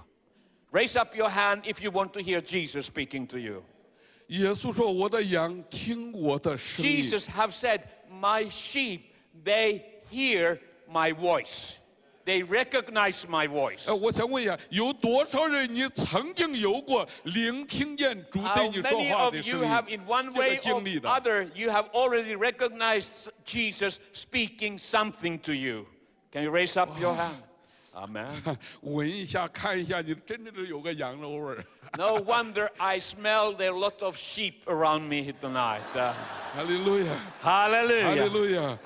[0.71, 3.63] Raise up your hand if you want to hear Jesus speaking to you.
[4.27, 8.99] 耶稣说：“我的羊听我的声音。” Jesus have said, My sheep,
[9.43, 11.77] they hear my voice.
[12.25, 13.89] They recognize my voice.
[13.89, 20.31] 哎，我想问一下，有多少人你曾经有过聆听见主对 How 你说 many 话 of 的 you 声 have 音 in one？
[20.31, 21.09] 这 way 个经 or 历的。
[21.09, 25.87] other, you have already recognized Jesus speaking something to you?
[26.31, 27.37] Can you raise up your hand?
[27.95, 28.27] Amen.
[28.81, 31.65] 闻一下，看一下，你真的是有个羊肉味儿。
[31.97, 35.81] No wonder I smell there are a lot of sheep around me tonight.
[35.95, 36.13] Uh,
[36.55, 38.29] 哈利路亚，哈利 hallelujah.
[38.29, 38.77] 路亚。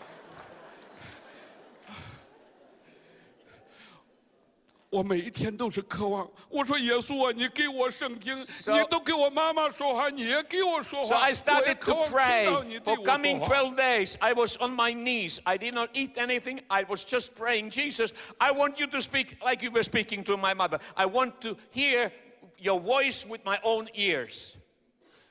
[4.89, 11.21] 我每一天都是渴望，我说耶稣啊，你给我圣经， So- 你都给我妈妈说话，你也给我说 So 话。
[11.21, 13.55] I 我也 started 渴 to 望听 pray 到你对 for 我 coming 说话。
[13.55, 14.15] 12 days.
[14.19, 15.39] I was on my knees.
[15.45, 16.61] I did not eat anything.
[16.67, 20.37] I was just praying, Jesus, I want you to speak like you were speaking to
[20.37, 20.79] my mother.
[20.95, 22.11] I want to hear
[22.59, 24.57] your voice with my own ears.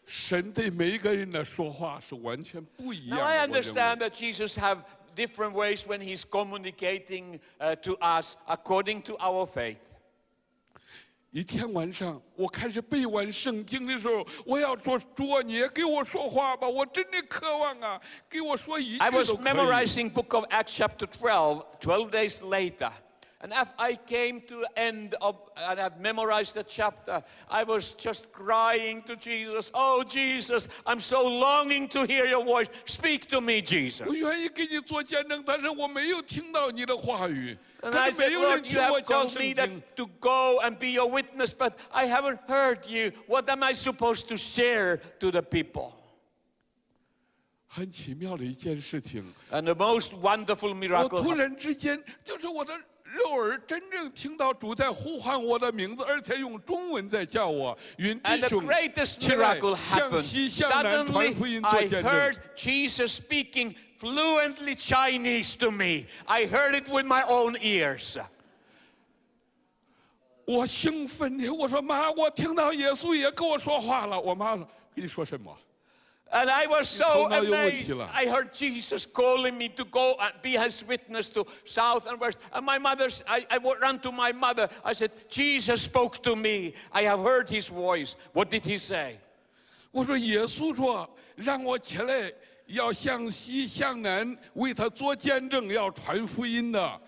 [0.04, 3.30] 神对每一个人的说话是完全不一样 Now 的。
[3.30, 4.78] I 我认为 understand that Jesus have
[5.16, 9.78] different ways when he's communicating uh, to us according to our faith.
[11.30, 19.52] 一天晚上，我开始背完圣经的时候，我要说主啊，你也给我说话吧，我真的渴望啊，给我说一 I 句 was 都可以。
[19.52, 22.92] memorizing book of Acts chapter 12, 12 days later.
[23.44, 27.92] And as I came to the end of, and I've memorized the chapter, I was
[27.94, 32.68] just crying to Jesus, Oh, Jesus, I'm so longing to hear your voice.
[32.84, 34.06] Speak to me, Jesus.
[34.06, 39.42] 我愿意给你做见证，但是我没有听到你的话语， And 可 I 是没 said, 有人 Lord, 听 you 我 have 讲 called 圣
[39.42, 43.10] me 经 that。to go and be your witness, but I haven't heard you.
[43.26, 45.94] What am I supposed to share to the people?
[47.66, 52.78] 很奇妙的一件事情， And the most wonderful 我 miracle 突然之间，就是我的
[53.13, 57.77] 肉耳真正听到主在呼唤我的名字，而且用中文在叫我。
[57.97, 60.21] 云弟 And the 兄 greatest 起来 miracle 向 happened.
[60.21, 62.11] 西向南传 Suddenly, 福音做 I 见证。
[62.11, 66.05] heard Jesus speaking fluently Chinese to me.
[66.25, 68.19] I heard it with my own ears.
[70.45, 74.19] 我兴奋的，我说妈，我听到耶稣也跟我说话了。
[74.19, 75.57] 我妈说跟你说什么？
[76.34, 77.98] And I was so 头脑有问题 amazed.
[77.98, 78.10] 了。
[78.14, 82.38] I heard Jesus calling me to go and be his witness to south and west.
[82.54, 84.70] And my mother's, I, I would run to my mother.
[84.82, 86.72] I said, Jesus spoke to me.
[86.90, 88.16] I have heard his voice.
[88.32, 89.18] What did he say?
[89.90, 92.32] 我说耶稣说让我起来，
[92.64, 97.00] 要向西向南为他做见证，要传福音的。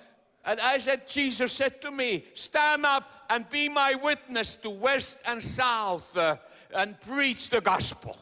[0.44, 5.16] And I said, Jesus said to me, stand up and be my witness to west
[5.24, 6.36] and south uh,
[6.74, 8.18] and preach the gospel.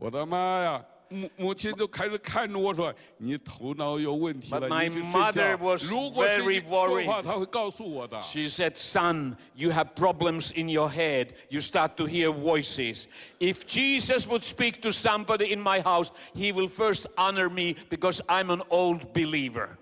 [0.00, 0.84] 我的妈呀！
[1.08, 5.64] 母母亲就开始看着我说：“你头脑有问题了， But my 你去睡 mother 觉。
[5.64, 7.06] was 如果是 very 你说 worried.
[7.06, 8.20] 话，她会告诉我的。
[8.24, 11.34] She said, Son, you have problems in your head.
[11.48, 13.06] You start to hear voices.
[13.38, 18.20] If Jesus would speak to somebody in my house, he will first honor me because
[18.26, 19.76] I'm an old believer.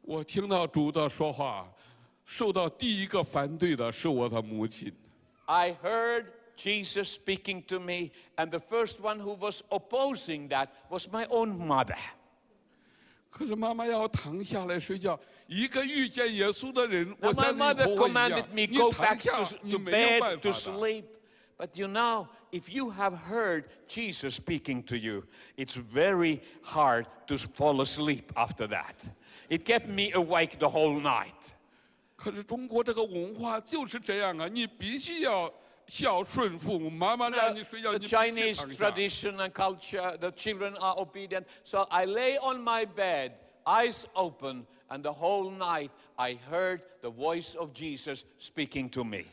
[0.00, 1.68] 我听到主的说话，
[2.24, 4.90] 受到第一个反对的是我的母亲。
[5.44, 6.28] I heard
[6.58, 11.58] Jesus speaking to me, and the first one who was opposing that was my own
[11.58, 11.98] mother.
[13.30, 15.18] 可是妈妈要躺下来睡觉。
[15.48, 19.78] 一个遇见耶稣的人， Now, 我 my 像你 mother 和我一样 commanded，me 你 go 躺 back 下 to, 你 to
[19.78, 20.78] 没有办 bed to 法的。
[20.78, 21.04] sleep.
[21.56, 25.24] But you know, if you have heard Jesus speaking to you,
[25.56, 28.94] it's very hard to fall asleep after that.
[29.48, 31.54] It kept me awake the whole night.
[32.16, 35.52] 可是中国这个文化就是这样啊，你必须要孝顺父母。
[35.52, 35.67] 妈妈让
[37.93, 41.47] the Chinese tradition and culture, the children are obedient.
[41.63, 43.33] So I lay on my bed,
[43.65, 49.25] eyes open, and the whole night I heard the voice of Jesus speaking to me.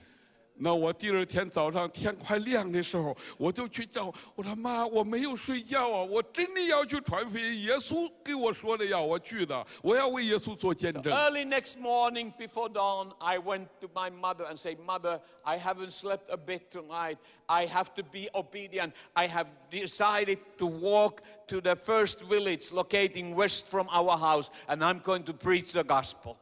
[0.63, 7.63] 那我第二天早上天快亮的时候，我就去叫我说妈，我没有睡觉啊，我真的要去传福音。
[7.63, 11.11] 耶稣给我说的要我去的，我要为耶稣做见证。
[11.11, 15.93] Early next morning before dawn, I went to my mother and said, Mother, I haven't
[15.93, 17.17] slept a bit tonight.
[17.47, 18.93] I have to be obedient.
[19.15, 24.83] I have decided to walk to the first village locating west from our house, and
[24.83, 26.37] I'm going to preach the gospel.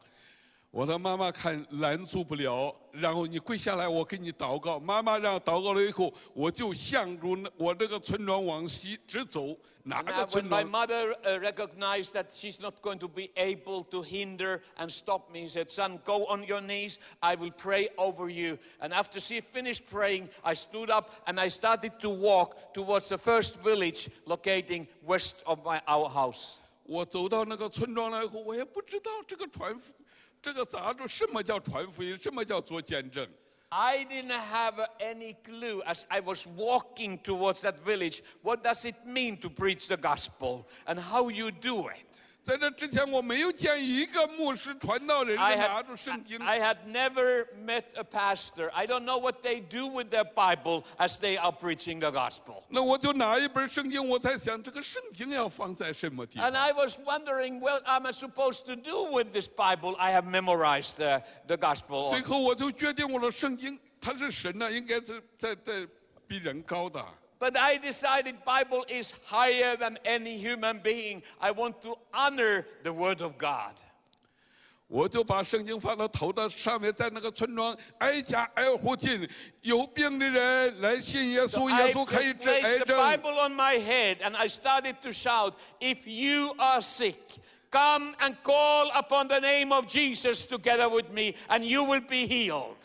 [0.74, 4.80] 我的妈妈看拦阻不了，然后你跪下来，我给你祷告。
[4.80, 9.58] 妈妈让祷告了以后，我就向着那我这个村庄往西直走。
[9.82, 10.70] 哪 And 个 now, when 村 my 庄？
[10.70, 15.48] mother uh, recognized that she's not going to be able to hinder and stop me,
[15.48, 17.00] said, Son, go on your knees.
[17.20, 18.60] I will pray over you.
[18.80, 23.18] And after she finished praying, I stood up and I started to walk towards the
[23.18, 26.60] first village locating west of my, our house.
[26.84, 29.94] 我走到那个村庄了以后，我也不知道这个传福，
[30.44, 31.08] 这个咋着？
[31.08, 32.18] 什么叫传福音？
[32.18, 33.28] 什么叫做见证？
[33.72, 38.24] I didn't have uh, any clue as I was walking towards that village.
[38.42, 42.22] What does it mean to preach the gospel and how you do it?
[42.45, 46.39] 在这之前，我没有见一个牧师传道人拿着圣经。
[46.39, 48.71] I had never met a pastor.
[48.75, 52.63] I don't know what they do with their Bible as they are preaching the gospel.
[52.69, 59.97] 那我就拿一本圣经，我在想这个圣经要放在什么地方 And 方？I was wondering, what am I supposed to do with this Bible?
[59.97, 62.11] I have memorized the, the gospel.
[62.11, 65.89] 最后我就决定，我的圣经它是神呢，应该是在在
[66.29, 67.03] 比人高的。
[67.40, 71.24] But I decided Bible is higher than any human being.
[71.40, 73.76] I want to honor the word of God.
[74.88, 79.30] 我就把圣经放到头的上面，在那个村庄挨家挨户进，
[79.62, 82.98] 有病的人来信耶 So 稣， I 耶稣可以 just 治癌 placed the 症。
[82.98, 87.20] Bible on my head and I started to shout, If you are sick,
[87.70, 92.26] come and call upon the name of Jesus together with me, and you will be
[92.26, 92.76] healed.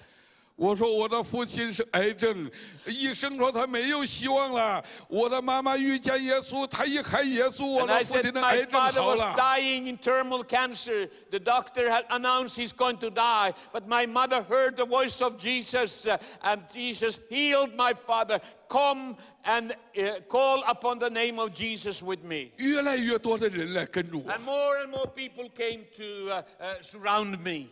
[0.59, 2.49] 我说我的父亲是癌症，
[2.87, 4.81] 医生说他没有希望了。
[5.09, 9.35] 我的妈妈遇见耶稣，她一喊耶稣，我 And 的 I 父亲 said, 的 My 癌症 father 好 was 了。
[9.37, 11.11] dying in terminal cancer.
[11.33, 13.53] The doctor had announced he's going to die.
[13.73, 18.39] But my mother heard the voice of Jesus, uh, and Jesus healed my father.
[18.69, 22.53] Come and uh, call upon the name of Jesus with me.
[22.59, 27.71] 越来越多的人来跟着我 And，more and more people came to uh, uh, surround me.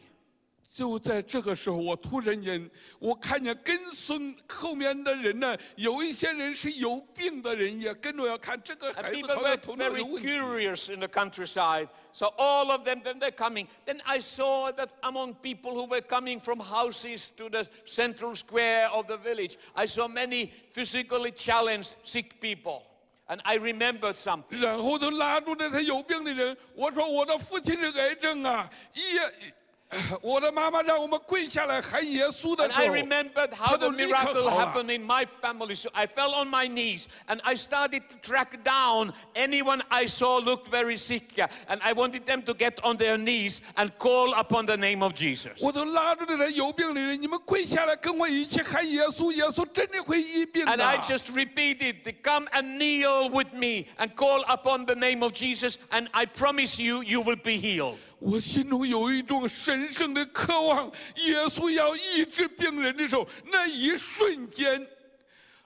[0.74, 10.30] 就在这个时候，我突然间，我看见跟孙后面的人呢，有一些人是有病的人，也跟着要看这个孩子好 were 像头脑 very 有问题。
[10.30, 11.88] curious in the countryside.
[12.14, 13.68] So all of them, then they're coming.
[13.86, 18.90] Then I saw that among people who were coming from houses to the central square
[18.90, 22.84] of the village, I saw many physically challenged sick people.
[23.30, 24.60] And I remembered something.
[24.62, 29.52] 然后就拉住那些有病的人，我说我的父亲是癌症啊，也，
[30.23, 34.67] 我的妈妈让我们跪下来喊耶稣的 And 时 I 候， remembered how 他 the 就立刻 miracle 好了。
[34.67, 35.75] happened in my family.
[35.75, 40.39] So I fell on my knees and I started to track down anyone I saw
[40.39, 41.39] looked very sick.
[41.69, 45.13] And I wanted them to get on their knees and call upon the name of
[45.13, 45.53] Jesus.
[45.61, 50.87] 我就拉住那些有病的人，你们跪下来跟我一起喊耶稣，耶稣真的会医病 And 的。
[50.87, 55.77] I just repeated, come and kneel with me and call upon the name of Jesus,
[55.91, 57.99] and I promise you, you will be healed.
[58.19, 60.87] 我心中有一种神圣的渴望，
[61.17, 64.87] 耶稣要医治病人的时候，那一瞬间，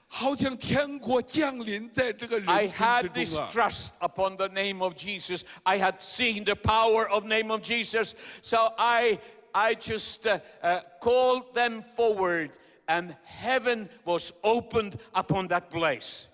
[0.09, 3.51] 好像天国降临在这个 I 人 had 群 this 之中啊！
[3.53, 5.43] trust upon the name of Jesus.
[5.65, 8.15] I had seen the power of name of Jesus.
[8.43, 9.19] So I,
[9.53, 12.51] I just uh, uh, called them forward,
[12.87, 16.29] and heaven was opened upon that place.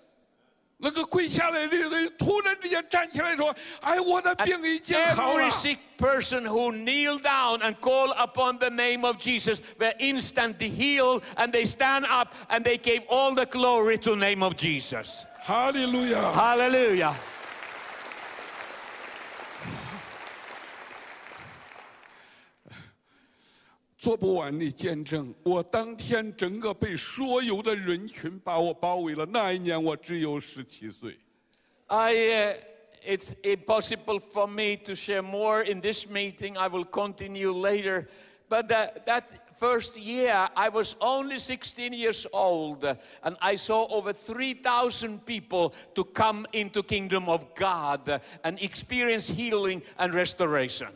[0.77, 9.61] 那个跪下来的人突然之间站起来说：“哎，我的 And 病已经好了 every。sick person who kneeled down and called upon the name of Jesus
[9.79, 14.17] were instantly healed, and they stand up and they gave all the glory to the
[14.17, 15.25] name of Jesus.
[15.45, 16.33] ”哈利路亚！
[16.33, 17.13] Hallelujah.
[23.97, 29.25] 做不完的见证，我当天整个被所有的人群把我包围了。
[29.25, 31.17] 那一年我只有十七岁。
[31.87, 32.55] I, uh,
[33.05, 36.57] it's impossible for me to share more in this meeting.
[36.57, 38.07] I will continue later.
[38.49, 39.23] But that, that
[39.57, 45.73] first year, I was only 16 years old, uh, and I saw over 3,000 people
[45.95, 50.89] to come into kingdom of God uh, and experience healing and restoration.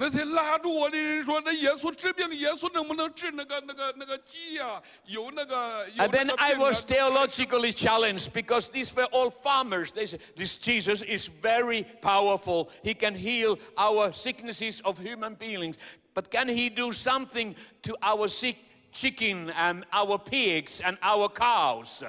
[0.00, 9.92] 那些拉住我的人说：“那耶稣治病，耶稣能不能治那个那个那个鸡呀、有那个有 And 那 then 个 I 病啊 was theologically challenged because these were all farmers.
[9.92, 12.68] They said, This Jesus is very powerful.
[12.82, 15.78] He can heal our sicknesses of human beings.
[16.12, 18.58] But can he do something to our sick
[18.92, 22.04] chicken and our pigs and our cows?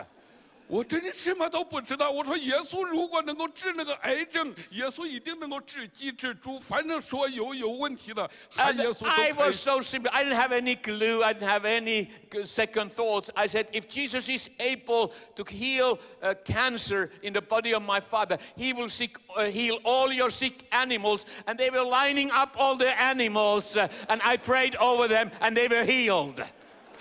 [0.72, 2.12] 我真的什么都不知道。
[2.12, 10.12] 我说耶稣如果能够治那个癌症，耶稣一定能够治鸡治猪，反正所有有问题的，喊 And 耶稣 I 都可以 was。so simple.
[10.12, 11.24] I didn't have any clue.
[11.24, 12.10] I didn't have any
[12.44, 13.30] second thoughts.
[13.34, 18.02] I said, if Jesus is able to heal uh, cancer in the body of my
[18.02, 21.26] father, he will sick, uh, heal all your sick animals.
[21.48, 25.56] And they were lining up all the animals, uh, and I prayed over them, and
[25.56, 26.44] they were healed.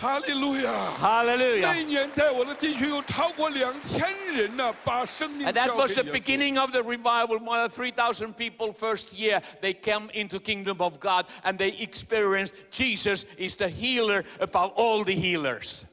[0.00, 0.92] 哈利路亚！
[1.00, 1.62] Hallelujah.
[1.62, 6.12] 那一年，在我的地区有超过两千人呢、把生命 And 交 that was 给 the 耶稣。
[6.12, 7.38] beginning of the revival.
[7.38, 12.52] More than 3,000 people first year, they came into kingdom of God and they experienced
[12.70, 15.84] Jesus is the healer above all the healers.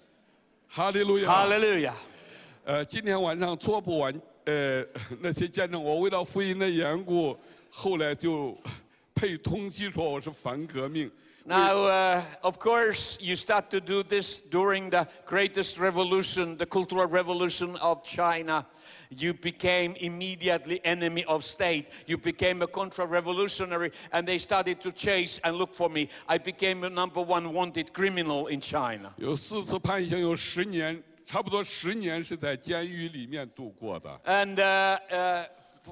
[0.67, 1.29] 哈利路亚！
[1.29, 1.93] Hallelujah.
[2.65, 4.13] 呃，今天晚上做不完，
[4.43, 4.85] 呃，
[5.21, 7.37] 那些见证，我为了福音的缘故，
[7.69, 8.57] 后来就
[9.15, 11.09] 配通缉说我是反革命。
[11.47, 17.05] Now, uh, of course, you start to do this during the greatest revolution, the cultural
[17.05, 18.65] revolution of China.
[19.09, 21.87] You became immediately enemy of state.
[22.07, 26.07] You became a contra-revolutionary, and they started to chase and look for me.
[26.29, 29.13] I became a number one wanted criminal in China.
[29.17, 34.09] 有四次判刑，有十年，差不多十年是在监狱里面度过的。
[34.23, 35.47] And uh, uh, f-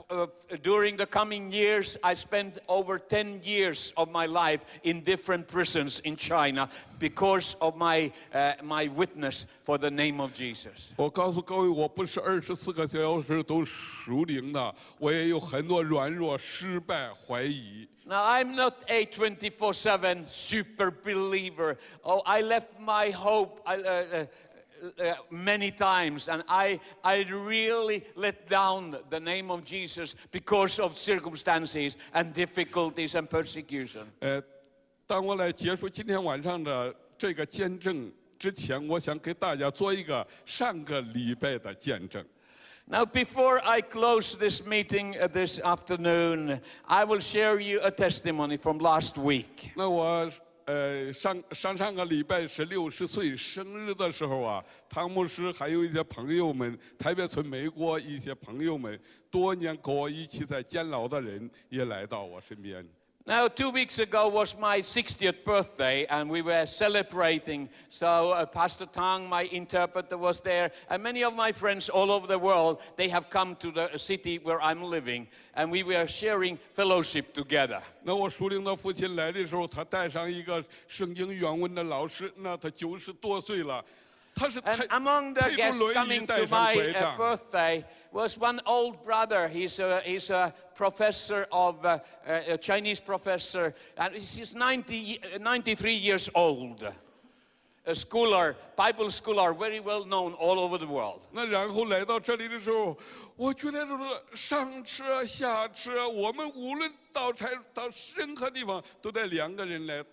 [0.09, 0.25] uh,
[0.63, 5.99] during the coming years, I spent over 10 years of my life in different prisons
[6.05, 10.93] in China because of my, uh, my witness for the name of Jesus.
[10.95, 17.87] 我告诉各位，我不是二十四个小时都属灵的，我也有很多软弱、失败、怀疑。
[18.03, 21.77] Now, I'm not a 24 7 super believer.
[22.03, 24.25] Oh, I left my hope uh, uh,
[24.99, 30.95] uh, many times, and I, I really let down the name of Jesus because of
[30.95, 34.07] circumstances and difficulties and persecution.
[34.19, 34.41] 呃，
[35.05, 42.25] 当我来结束今天晚上的这个见证之前，我想给大家做一个上个礼拜的见证。
[42.87, 48.57] Now, before I close this meeting uh, this afternoon, I will share you a testimony
[48.57, 49.71] from last week.
[49.75, 50.29] 那我
[50.66, 59.00] 呃上上上个礼拜是六十岁生日的时候啊，汤姆斯还有一些朋友们，特别从美国一些朋友们，
[59.30, 62.86] 多年跟我一起在监牢的人也来到我身边。
[63.27, 67.69] Now, two weeks ago was my 60th birthday, and we were celebrating.
[67.89, 72.25] So, uh, Pastor Tang, my interpreter, was there, and many of my friends all over
[72.25, 76.57] the world, they have come to the city where I'm living, and we were sharing
[76.73, 77.81] fellowship together.
[78.03, 84.04] 那我属灵的父亲来的时候，他带上一个圣经原文的老师，那他九十多岁了，他是
[84.63, 87.17] And 推 among the 推 guests 着轮椅 coming 带 to 上 my 拐 uh, 杖。
[87.17, 89.47] birthday was one old brother.
[89.47, 95.37] He's a, he's a professor of, uh, uh, a Chinese professor, and he's 90, uh,
[95.37, 96.83] 93 years old.
[97.85, 101.21] A scholar, Bible scholar, very well known all over the world.
[101.31, 102.95] 那然后来到这里的时候，
[103.35, 104.03] 我觉得就是
[104.35, 110.05] 上车下车，我们无论到差到任何地方，都得两个人来来搀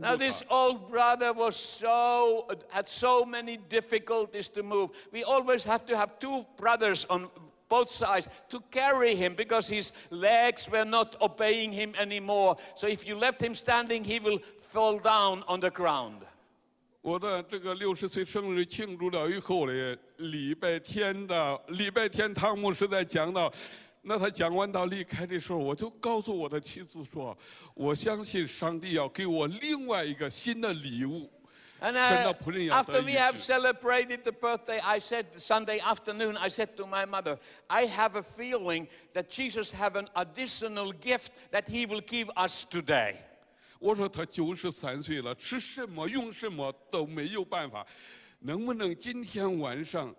[0.00, 0.54] Now 住 this 他。
[0.54, 4.90] old brother was so had so many difficulties to move.
[5.12, 7.30] We always have to have two brothers on
[7.68, 12.56] both sides to carry him because his legs were not obeying him anymore.
[12.74, 16.22] So if you left him standing, he will fall down on the ground.
[17.00, 23.52] 我的这个六十岁生日庆祝了以后呢，礼拜天的礼拜天，汤姆是在讲到，
[24.01, 27.37] 那他讲完到离开的时候，我就告诉我的妻子说，
[27.73, 31.29] 我相信上帝要给我另外一个新的礼物。
[31.81, 32.33] And 神 uh,
[32.71, 33.37] after we have。
[33.37, 38.87] celebrated the birthday, I said Sunday afternoon, I said to my mother, I have a feeling
[39.13, 43.15] that Jesus have an additional gift that he will give us today.
[43.79, 47.87] 我说他九十三岁了，吃什么用什么都没有办法，
[48.39, 50.13] 能不能今天晚上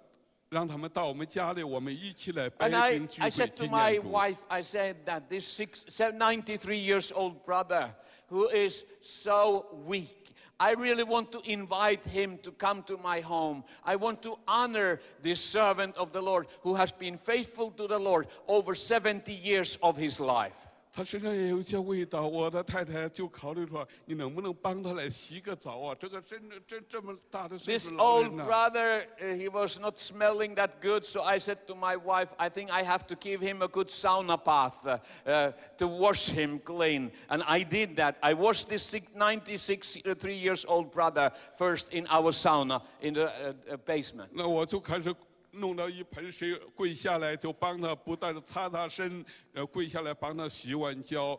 [0.50, 4.10] 让他们到我们家里，我们一起来摆 And I, 饼聚 I 会 said 纪 to my 念主？
[4.12, 7.90] wife, I said that this six, se- 93 years old brother
[8.30, 13.64] who is so weak, I really want to invite him to come to my home.
[13.84, 18.00] I want to honor this servant of the Lord who has been faithful to the
[18.00, 20.56] Lord over 70 years of his life.
[20.98, 25.94] 他身上也有一些味道，我的太太就考虑说，你能不能帮他来洗个澡啊？
[26.00, 31.58] 这个真的这这么大的岁 This 数老 old 人呐、 brother, uh, he was not smelling that good, so I said
[31.68, 35.00] to my wife, I think I have to give him a good sauna bath uh,
[35.30, 37.12] uh, to wash him clean.
[37.28, 38.16] And I did that.
[38.22, 43.16] I washed this six- 96, uh, three years old brother first in our sauna in
[43.16, 44.30] the uh, uh, basement.
[44.32, 45.14] 那我就开始
[45.53, 51.39] 弄到一盆水，跪下来就帮他不断的擦擦身，然后跪下来帮他洗碗脚，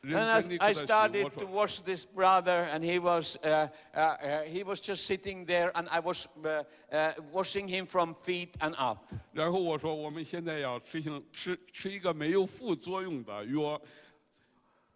[0.00, 4.62] 认 And I started to wash this brother, and he was, uh, uh, uh, he
[4.62, 9.12] was just sitting there, and I was uh, uh, washing him from feet and up.
[9.32, 13.80] 然后我说我们现在要吃行吃吃一个没有副作用的药。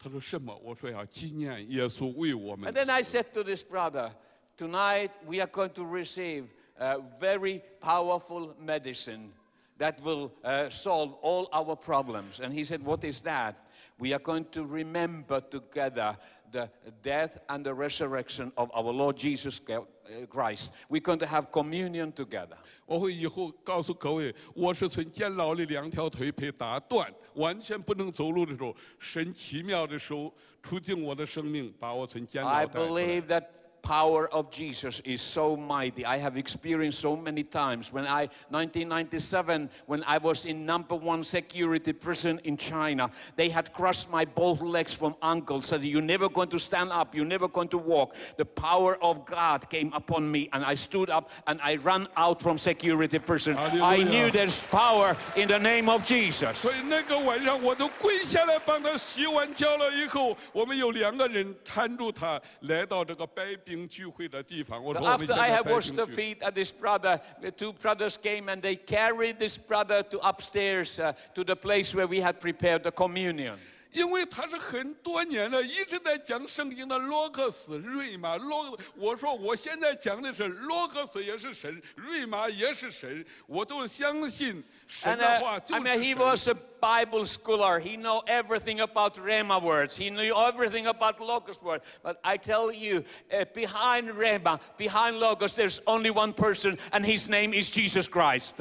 [0.00, 0.56] 他说什么？
[0.62, 3.02] 我说要纪念耶稣为我们 And then I。
[3.02, 4.12] said to this brother,
[4.56, 6.44] tonight we are going to receive
[6.79, 9.31] a very powerful medicine
[9.77, 12.39] that will uh, solve all our problems.
[12.39, 13.55] And he said, What is that?
[13.99, 16.17] We are going to remember together
[16.51, 16.69] the
[17.01, 20.73] death and the resurrection of our Lord Jesus Ca- uh, Christ.
[20.89, 22.57] We're going to have communion together.
[22.85, 30.31] 我会以后告诉各位，我是从监牢里两条腿被打断，完全不能走路的时候，神奇妙的手
[30.61, 32.85] 触进我的生命，把我从监牢 I 带出来。
[32.87, 33.45] believe that
[33.83, 36.05] power of Jesus is so mighty.
[36.05, 37.91] I have experienced so many times.
[37.91, 43.73] When I, 1997, when I was in number one security prison in China, they had
[43.73, 47.49] crushed my both legs from ankle, said, You're never going to stand up, you're never
[47.49, 48.15] going to walk.
[48.37, 52.41] The power of God came upon me, and I stood up and I ran out
[52.41, 53.57] from security prison.
[53.57, 54.05] I Hallelujah.
[54.05, 56.53] knew there's power in the name of Jesus.
[56.57, 64.83] 所以那个晚上，我都跪下来帮他洗完脚了以后，我们有两个人搀住他来到这个白 冰聚会的地方。
[64.83, 66.11] 我说我们 After 现 I 在 had 白 washed 冰 the 聚。
[66.13, 70.99] feet of this brother, the two brothers came and they carried this brother to upstairs
[70.99, 73.57] uh, to the place where we had prepared the communion.
[73.92, 78.78] 因为他是很多年了一直在讲圣经的罗克斯、瑞玛、罗。
[78.94, 87.80] 我说我现在讲的是罗克斯也是神，瑞玛也是神，我都相信神的话就是 uh, And, uh, I mean, he was a Bible scholar.
[87.80, 89.96] He knew everything about Rhema words.
[89.96, 91.84] He knew everything about logos words.
[92.02, 97.28] But I tell you, uh, behind Rhema, behind logos, there's only one person, and his
[97.28, 98.60] name is Jesus Christ.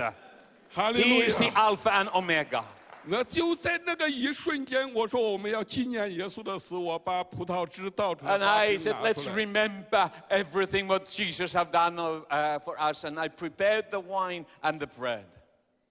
[0.73, 1.03] Hallelujah.
[1.03, 2.63] He is the Alpha and Omega.
[3.06, 9.34] 那就在那个一瞬间，我说我们要纪念耶稣的死，我把葡萄汁倒出来， And 把 I 饼 said, 拿 let's 出来。
[9.44, 13.04] remember everything what Jesus have done uh, for us.
[13.04, 15.24] And I prepared the wine and the bread.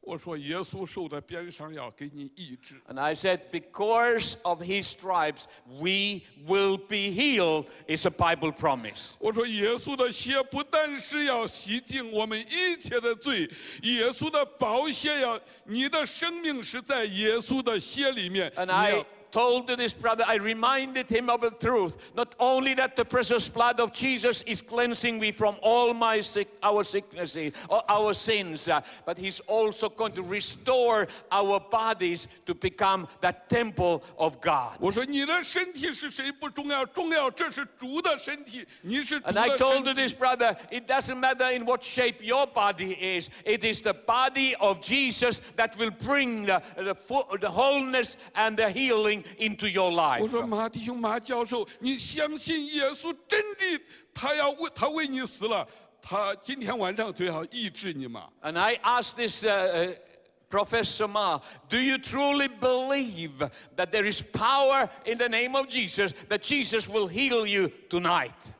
[0.07, 2.81] 我说耶稣受的鞭伤要给你医治。
[2.87, 9.15] And I said, because of his stripes, we will be healed, is a Bible promise.
[9.19, 13.51] 我说耶稣的血不但是要洗净我们一切的罪，
[13.83, 18.49] 耶稣的宝血要你的生命是在耶稣的血里面。
[18.51, 21.97] And I told to this brother, I reminded him of the truth.
[22.14, 26.49] Not only that the precious blood of Jesus is cleansing me from all my sick,
[26.62, 27.53] our sicknesses,
[27.89, 34.03] our sins, uh, but he's also going to restore our bodies to become that temple
[34.18, 34.77] of God.
[39.27, 43.31] And I told to this brother, it doesn't matter in what shape your body is,
[43.45, 46.97] it is the body of Jesus that will bring the, the,
[47.41, 50.30] the wholeness and the healing into your 我 life.
[50.30, 53.84] 说马弟兄马教授，你相信耶稣真的
[54.14, 55.68] 他要为他为你死了，
[56.02, 58.28] 他今天晚上最好医治你嘛？
[58.42, 59.96] And I asked this uh, uh,
[60.50, 61.39] Professor Ma,
[61.70, 66.89] do you truly believe that there is power in the name of Jesus, that Jesus
[66.89, 68.52] will heal you tonight?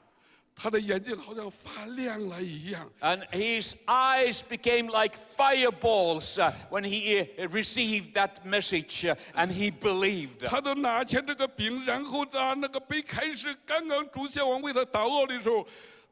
[0.56, 2.88] 他的眼睛好像发亮了一样。
[3.00, 9.52] And his eyes became like fireballs uh, when he uh, received that message uh, and
[9.52, 10.46] he believed.
[10.46, 15.66] 他都拿起这个饼，然后在那个杯开始，刚刚主先王为他祷告的时候，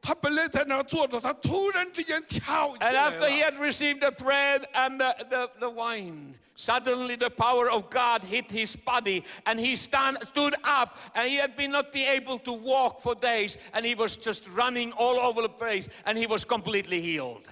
[0.03, 3.51] 他本来在那儿坐着，他突然之间跳起 And 来 after he 了。
[3.51, 8.49] had received the bread and the, the, the wine, suddenly the power of God hit
[8.49, 12.53] his body and he stand, stood up and he had been not be able to
[12.53, 16.45] walk for days and he was just running all over the place and he was
[16.45, 17.43] completely healed.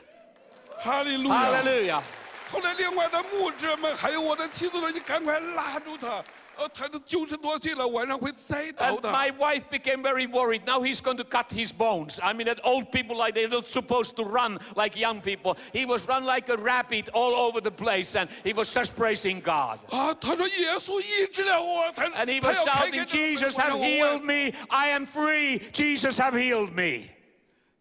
[0.80, 1.36] 哈利路亚！
[1.36, 2.02] Hallelujah.
[2.50, 6.24] 后来另外的牧者们还有我的妻子说：“你赶快拉住他，
[6.60, 9.12] 呃，他都九十多岁了，晚上会栽倒 And 的。
[9.12, 10.66] my wife became very worried.
[10.66, 12.20] Now he's going to cut his bones.
[12.20, 15.56] I mean, that old people like they're not supposed to run like young people.
[15.72, 19.40] He was run like a rabbit all over the place, and he was just praising
[19.40, 19.78] God.
[19.92, 24.58] 啊，他说耶稣医治了我，他 And he 他 was 要开开 shouting, 这个 Jesus 门 have 让我 healed 问 me.
[24.70, 25.60] I am free.
[25.72, 27.10] Jesus have healed me.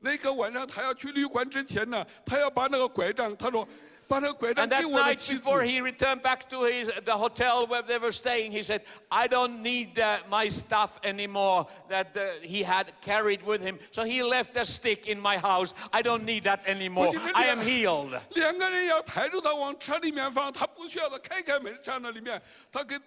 [0.00, 3.72] 那个晚上他要去旅馆之前呢，他要把那个拐杖，他说把那个拐杖
[4.10, 5.40] And 给 that 我的 night 妻子。
[5.40, 9.26] before he returned back to his, the hotel where they were staying, he said, I
[9.26, 13.80] don't need uh, my stuff anymore that uh, he had carried with him.
[13.90, 15.74] So he left the stick in my house.
[15.92, 17.08] I don't need that anymore.
[17.08, 18.20] 我就是 I am 两 healed.
[18.36, 22.59] 两个人要抬着他往车里面放，他不需要的，开开门上那里面，他给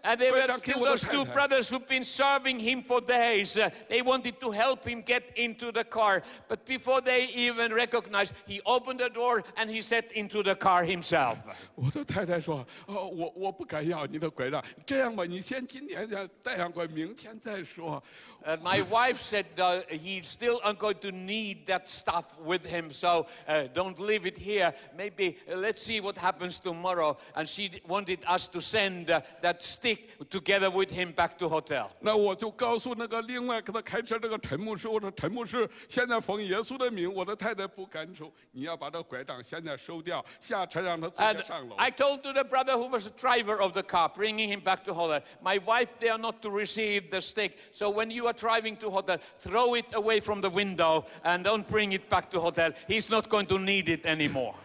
[0.03, 1.33] And they 拐 were 杖给 still 我的 those 太 two 太。
[1.33, 3.55] brothers who've been serving him for days.
[3.55, 6.23] Uh, they wanted to help him get into the car.
[6.47, 10.83] But before they even recognized, he opened the door and he sat into the car
[10.83, 11.37] himself.
[11.75, 18.01] 我的太太说：“哦，我我不敢要你的拐杖，这样吧，你先今天先带上拐，明天再说。
[18.45, 22.89] And my wife said uh, he still are going to need that stuff with him,
[22.89, 24.73] so uh, don't leave it here.
[24.97, 27.17] Maybe uh, let's see what happens tomorrow.
[27.35, 29.21] And she d- wanted us to send uh,
[29.53, 31.89] that stick together with him back to hotel.
[31.99, 44.09] ”那我就告诉那个另外给他开车这个陈牧师，我说：“陈牧师，现在奉耶稣的名，我的太太不敢走，你要把这拐杖现在收掉，下车让他直 And 接上楼。” I told to the brother who was the driver of the car,
[44.09, 47.57] bringing him back to hotel, my wife, they are not to receive the stick.
[47.71, 51.67] So when you are driving to hotel, throw it away from the window and don't
[51.67, 52.71] bring it back to hotel.
[52.87, 54.55] He's not going to need it anymore.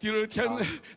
[0.00, 0.46] 第二天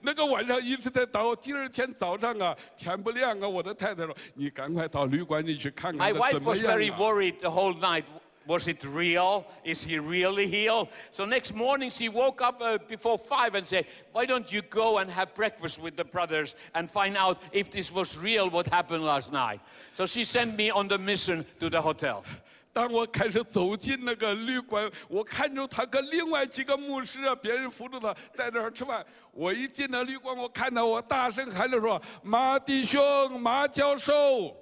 [0.02, 8.04] 那个晚上一直在祷，第二天早上啊，天不亮啊，我的太太说：“你赶快到旅馆里去看 My 看他 wife 怎 么 was very 样、啊。” worried the whole night.
[8.48, 9.46] Was it real?
[9.64, 10.88] Is he really healed?
[11.12, 14.98] So next morning she woke up uh, before five and said, Why don't you go
[14.98, 19.06] and have breakfast with the brothers and find out if this was real what happened
[19.06, 19.60] last night?
[19.94, 22.24] So she sent me on the mission to the hotel.
[22.75, 29.07] 当我开始走进那个旅馆，我看着他跟另外几个牧师啊，别人扶着他在那儿吃饭。
[29.31, 34.57] 我一进那旅馆，我看到我大声喊着说：“马弟兄，马教授，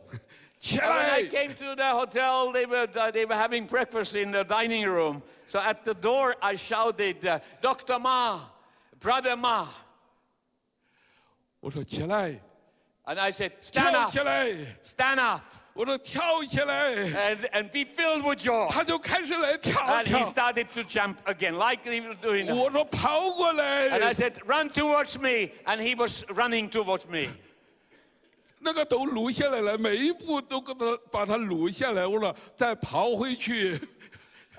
[0.60, 4.14] 起 And when I！” came to the hotel, they were, uh, they were having breakfast
[4.14, 5.22] in the dining room.
[5.48, 8.40] So at the door, I shouted, "Doctor Ma,
[9.00, 9.68] Brother Ma.
[11.60, 12.38] 我说：“起来
[13.04, 14.52] ，And I said, Stand 跳 up, 起来！”
[14.84, 15.42] stand up,
[15.74, 20.24] 我说：“跳起来 and, and be filled with joy.！” 他就开始来跳 And 跳 he。
[20.24, 22.54] started to jump again, like he was doing.
[22.54, 25.52] 我说：“跑过 And I 来！” said, Run towards me.
[25.64, 27.28] And he was running towards me.
[28.64, 32.06] 那个都录下来了，每一步都给他把它录下来。
[32.06, 33.80] 我说：“再跑回去。”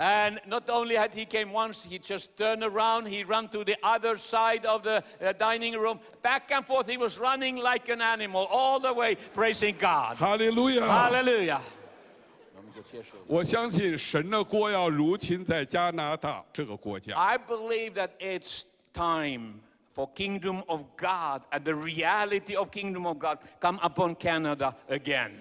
[0.02, 3.76] And not only had he came once, he just turned around, he ran to the
[3.82, 6.88] other side of the uh, dining room, back and forth.
[6.88, 10.16] He was running like an animal all the way, praising God.
[10.16, 10.86] 哈利路亚！
[10.86, 11.60] Hallelujah.
[13.26, 17.16] 我相信神的国要入侵在加拿大这个国家。
[17.16, 18.62] I believe that it's
[18.92, 19.54] time
[19.92, 25.32] for kingdom of God and the reality of kingdom of God come upon Canada again.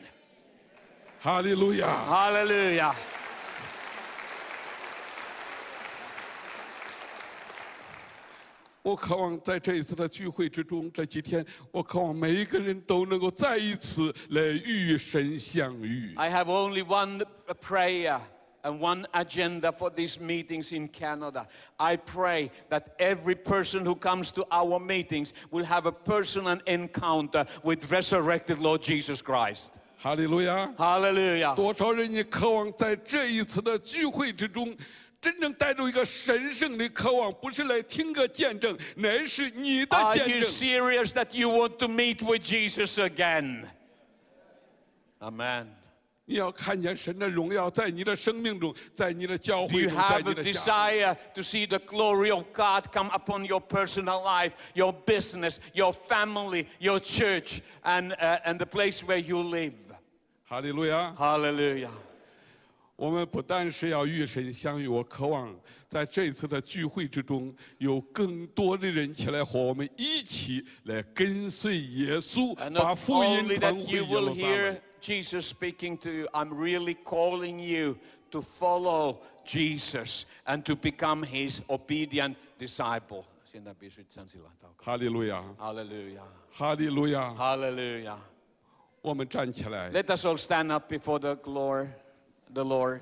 [1.19, 1.87] 哈利路亚！
[2.09, 2.95] Hallelujah.
[8.83, 16.13] 我渴望在这一次的聚会之中，这几天，我渴望每一个人都能够再一次来与神相遇。
[16.15, 17.21] I have only one
[17.59, 18.21] prayer
[18.63, 21.47] and one agenda for these meetings in Canada.
[21.75, 27.45] I pray that every person who comes to our meetings will have a personal encounter
[27.63, 29.73] with resurrected Lord Jesus Christ.
[29.99, 30.71] 哈利路亚！
[30.77, 31.55] Hallelujah.
[31.55, 34.73] 多少人也渴望在这一次的聚会之中，
[35.21, 40.51] 真正带着一个神圣的渴望，不是来听个见证，乃是你的 Are 见 you 证。
[40.51, 43.65] serious that you want to meet with Jesus again?
[45.19, 45.67] Amen.
[46.29, 50.53] 你要看见神的荣耀在你的生命中，在你的教 Do 会 you 中，在 have 你 a 的家中。
[50.53, 55.93] desire to see the glory of God come upon your personal life, your business, your
[55.93, 59.71] family, your church, and, uh, and the place where you live?
[60.43, 61.15] 哈利路亚！
[61.17, 61.89] Hallelujah.
[62.96, 65.52] 我们不但是要与神相遇，我渴望
[65.88, 74.80] 在这次的聚会之中，有更多的人起来和我们一起来跟随耶稣把福音传回 you 耶 will 路撒 hear 冷。
[75.00, 77.96] Jesus speaking to you, I'm really calling you
[78.30, 83.24] to follow Jesus and to become his obedient disciple.
[83.44, 84.84] 现在必须站起来祷告。
[84.84, 86.22] 哈利路亚，Hallelujah.
[86.52, 88.16] 哈利路亚！Hallelujah.
[89.00, 91.88] 我们站起来，Let us all stand up before the glory,
[92.53, 93.01] the Lord.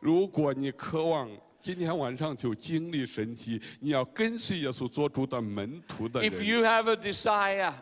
[0.00, 1.28] 如果你渴望
[1.60, 7.74] 今天晚上就经历神迹，你要跟随耶稣做主的门徒的 If 人， you have a desire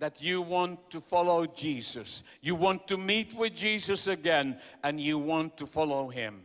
[0.00, 5.18] that you want to follow Jesus, you want to meet with Jesus again, and you
[5.18, 6.40] want to follow him,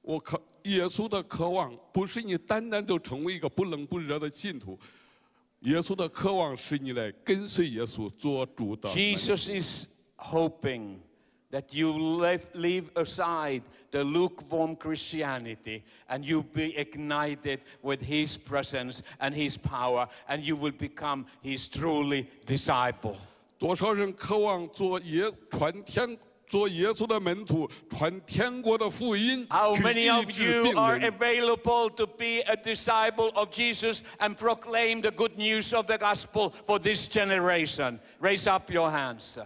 [0.00, 4.78] 我渴耶稣的渴望不是你单单就成为一个不冷不热的信徒，
[5.64, 8.98] 耶稣的渴望是你来跟随耶稣做主的门徒。
[8.98, 9.86] Jesus is
[10.16, 10.98] hoping
[11.50, 19.02] that you leave, leave aside the lukewarm Christianity and you be ignited with his presence
[19.20, 23.16] and his power, and you will become his truly disciple.
[23.58, 31.12] 多少人渴望做耶传天 做耶稣的门徒，传天国的福音， How 去 many 医 of 治 you 病 are 人。
[31.12, 36.52] available to be a disciple of Jesus and proclaim the good news of the gospel
[36.66, 38.00] for this generation?
[38.20, 39.38] Raise up your hands.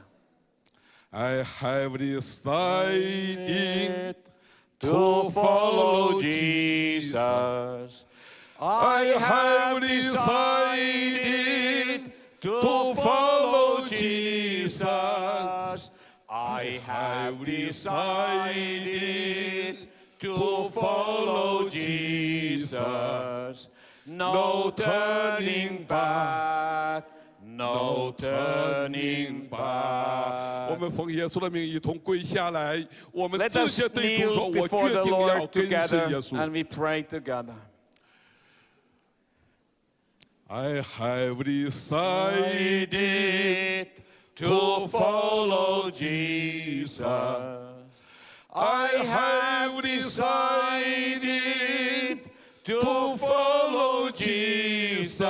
[1.12, 2.55] I have decided
[4.81, 7.17] To follow Jesus.
[8.61, 11.23] I have decided
[12.43, 12.61] to
[16.99, 17.87] I have decided
[20.19, 22.81] to follow Jesus.
[24.07, 27.05] No turning back.
[27.47, 30.77] No turning 我 back.
[30.81, 36.17] 们奉耶稣的名一同跪下来，我们 Let 直 us 接对主说： kneel 我 before 决 the 定要 Lord 跟随 together 耶
[36.17, 36.51] and 稣。
[36.51, 37.55] we pray together.
[40.49, 42.89] I have decided
[44.40, 47.06] to follow Jesus.
[48.56, 50.30] I have decided
[52.64, 55.28] to follow Jesus.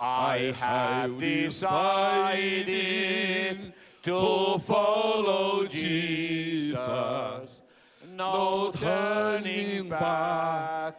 [0.00, 1.74] I have decided
[4.04, 6.80] to follow Jesus.
[8.14, 10.94] No turning back,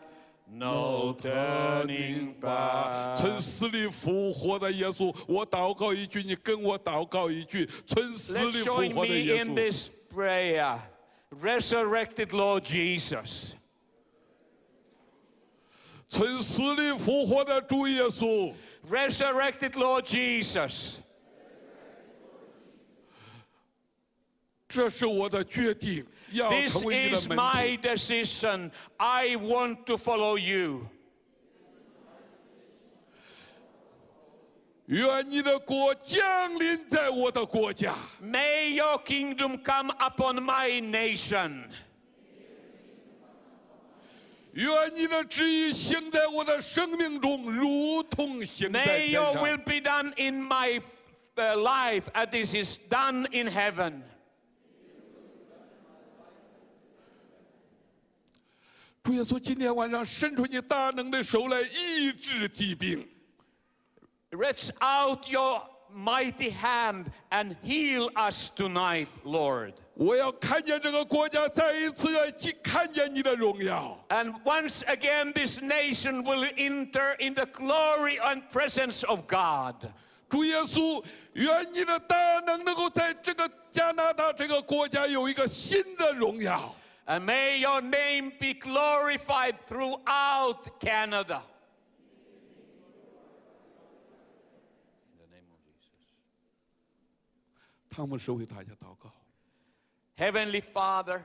[0.58, 3.16] no turning back.
[3.16, 7.70] 从死里复活的耶稣，我祷告一句，你跟我祷告一句。
[7.86, 10.80] 从死 Let's join me in，this prayer.
[11.41, 13.53] Resurrected Lord Jesus.
[16.10, 18.53] 从死里复活的主耶稣
[18.89, 20.99] ，Resurrected Lord Jesus.
[24.68, 27.88] 这是我的决定，要 This 成为你的 is 门 my 徒。
[27.88, 28.70] decision.
[28.96, 30.88] I want to follow you.
[34.86, 41.64] 愿你的国降临在我的国家， May your kingdom come upon my nation.
[44.53, 49.42] 愿你的旨意行在我的生命中，如同行在 May 天 your 上。
[49.42, 50.80] will be done in my
[51.36, 54.03] uh, life as this is done in heaven.
[59.07, 63.09] 主耶稣，今天晚上伸出你大能的手来医治疾病。
[64.30, 69.74] Reach out your mighty hand and heal us tonight, Lord.
[69.94, 74.03] 我要看见这个国家再一次要去看见你的荣耀。
[74.09, 79.90] And once again, this nation will enter in the glory and presence of God.
[80.30, 86.74] 主耶稣，愿你的大能能够在这个加拿大这个国家有一个新的荣耀。
[87.07, 91.42] And may your name be glorified throughout Canada.
[95.11, 96.14] In the name of Jesus.
[97.90, 99.12] 汤姆是为大家祷告。
[100.16, 101.22] Heavenly Father,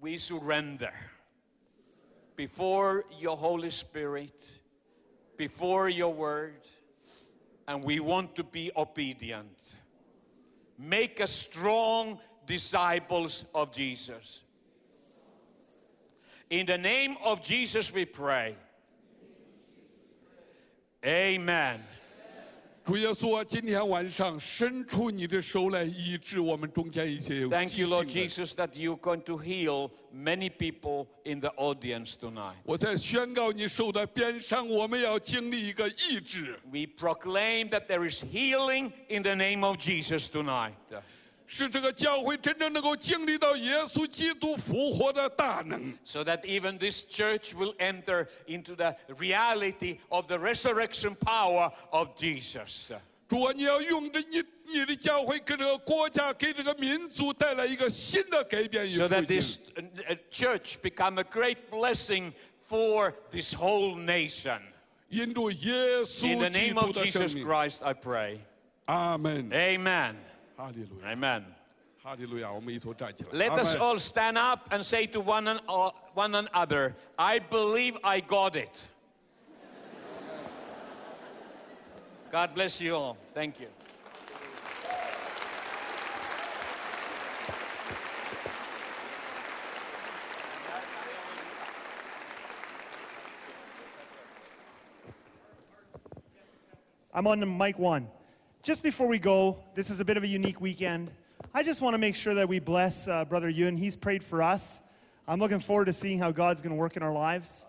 [0.00, 0.92] we surrender
[2.36, 4.52] before your Holy Spirit,
[5.36, 6.60] before your word,
[7.66, 9.58] and we want to be obedient.
[10.78, 14.42] Make us strong disciples of Jesus.
[16.50, 18.54] In the name of Jesus, we pray.
[21.04, 21.80] Amen.
[22.84, 28.10] 主耶稣啊，今天晚上伸出你的手来医治我们中间一些有 Thank 疾 you, 病 Lord 的。
[28.10, 32.54] Jesus, that you're going to heal many people in the audience tonight.
[32.64, 40.72] 我在宣告你手的边上，我们要经历一个医治， We proclaim that there is healing in the name of Jesus tonight.
[41.52, 45.94] 使这个教会真正能够经历到耶稣基督复活的大能。
[46.04, 52.08] So that even this church will enter into the reality of the resurrection power of
[52.16, 52.92] Jesus.
[53.28, 63.96] 主啊，你要用着你你的教会给这个国家、给这个民族带来一个新的改变与 So 复 that 兴 this。uh, uh, church become a great blessing for this whole
[63.96, 64.60] nation.
[65.10, 68.38] 因着耶 In the 稣基 name 督 of 的生 Jesus 命， Christ, I pray.
[68.86, 70.16] 阿门， Amen.
[70.63, 70.87] Hallelujah.
[71.05, 71.45] Amen.
[72.01, 72.49] Hallelujah.
[73.33, 78.21] Let us all stand up and say to one, uh, one another, I believe I
[78.21, 78.85] got it.
[82.31, 83.17] God bless you all.
[83.33, 83.67] Thank you.
[97.13, 98.07] I'm on the mic one.
[98.63, 101.11] Just before we go, this is a bit of a unique weekend.
[101.53, 103.75] I just want to make sure that we bless uh, Brother Yun.
[103.75, 104.81] He's prayed for us.
[105.27, 107.65] I'm looking forward to seeing how God's going to work in our lives.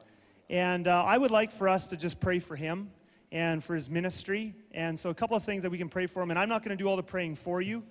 [0.49, 2.93] And uh, I would like for us to just pray for him
[3.33, 4.55] and for his ministry.
[4.71, 6.31] And so, a couple of things that we can pray for him.
[6.31, 7.83] And I'm not going to do all the praying for you.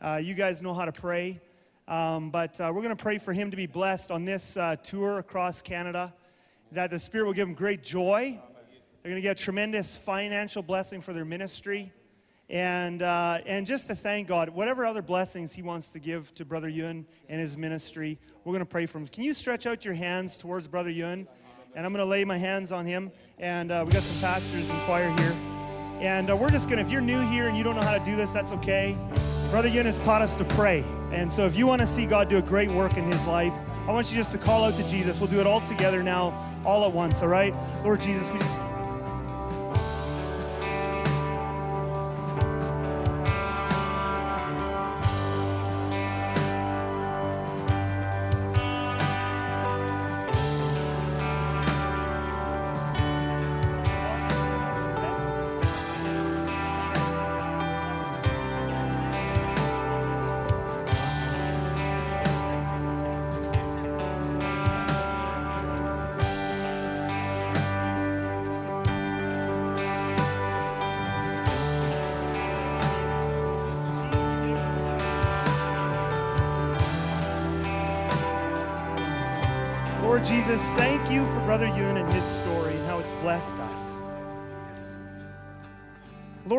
[0.00, 1.40] Uh, you guys know how to pray.
[1.88, 4.76] Um, but uh, we're going to pray for him to be blessed on this uh,
[4.76, 6.14] tour across Canada,
[6.70, 8.38] that the Spirit will give him great joy.
[9.02, 11.92] They're going to get tremendous financial blessing for their ministry.
[12.50, 16.44] And, uh, and just to thank God, whatever other blessings He wants to give to
[16.44, 19.06] Brother Yun and his ministry, we're going to pray for him.
[19.08, 21.26] Can you stretch out your hands towards Brother Yun?
[21.74, 23.10] And I'm going to lay my hands on him.
[23.38, 25.34] And uh, we got some pastors and choir here.
[26.00, 27.96] And uh, we're just going to, if you're new here and you don't know how
[27.96, 28.96] to do this, that's okay.
[29.50, 30.84] Brother Yun has taught us to pray.
[31.12, 33.54] And so if you want to see God do a great work in his life,
[33.86, 35.18] I want you just to call out to Jesus.
[35.18, 37.54] We'll do it all together now, all at once, all right?
[37.82, 38.73] Lord Jesus, we just.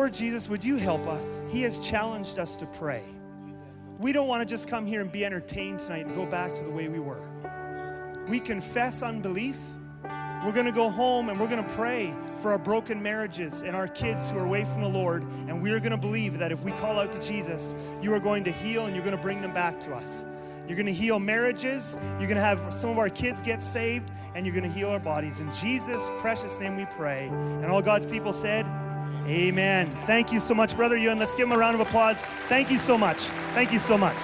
[0.06, 1.42] Lord Jesus, would you help us?
[1.48, 3.02] He has challenged us to pray.
[3.98, 6.62] We don't want to just come here and be entertained tonight and go back to
[6.62, 7.20] the way we were.
[8.28, 9.56] We confess unbelief.
[10.04, 13.74] We're going to go home and we're going to pray for our broken marriages and
[13.74, 15.24] our kids who are away from the Lord.
[15.24, 18.44] And we're going to believe that if we call out to Jesus, you are going
[18.44, 20.24] to heal and you're going to bring them back to us.
[20.68, 21.98] You're going to heal marriages.
[22.20, 24.90] You're going to have some of our kids get saved and you're going to heal
[24.90, 25.40] our bodies.
[25.40, 27.26] In Jesus' precious name we pray.
[27.26, 28.66] And all God's people said,
[29.26, 29.96] Amen.
[30.06, 31.18] Thank you so much, Brother Yun.
[31.18, 32.20] Let's give him a round of applause.
[32.48, 33.18] Thank you so much.
[33.54, 34.16] Thank you so much.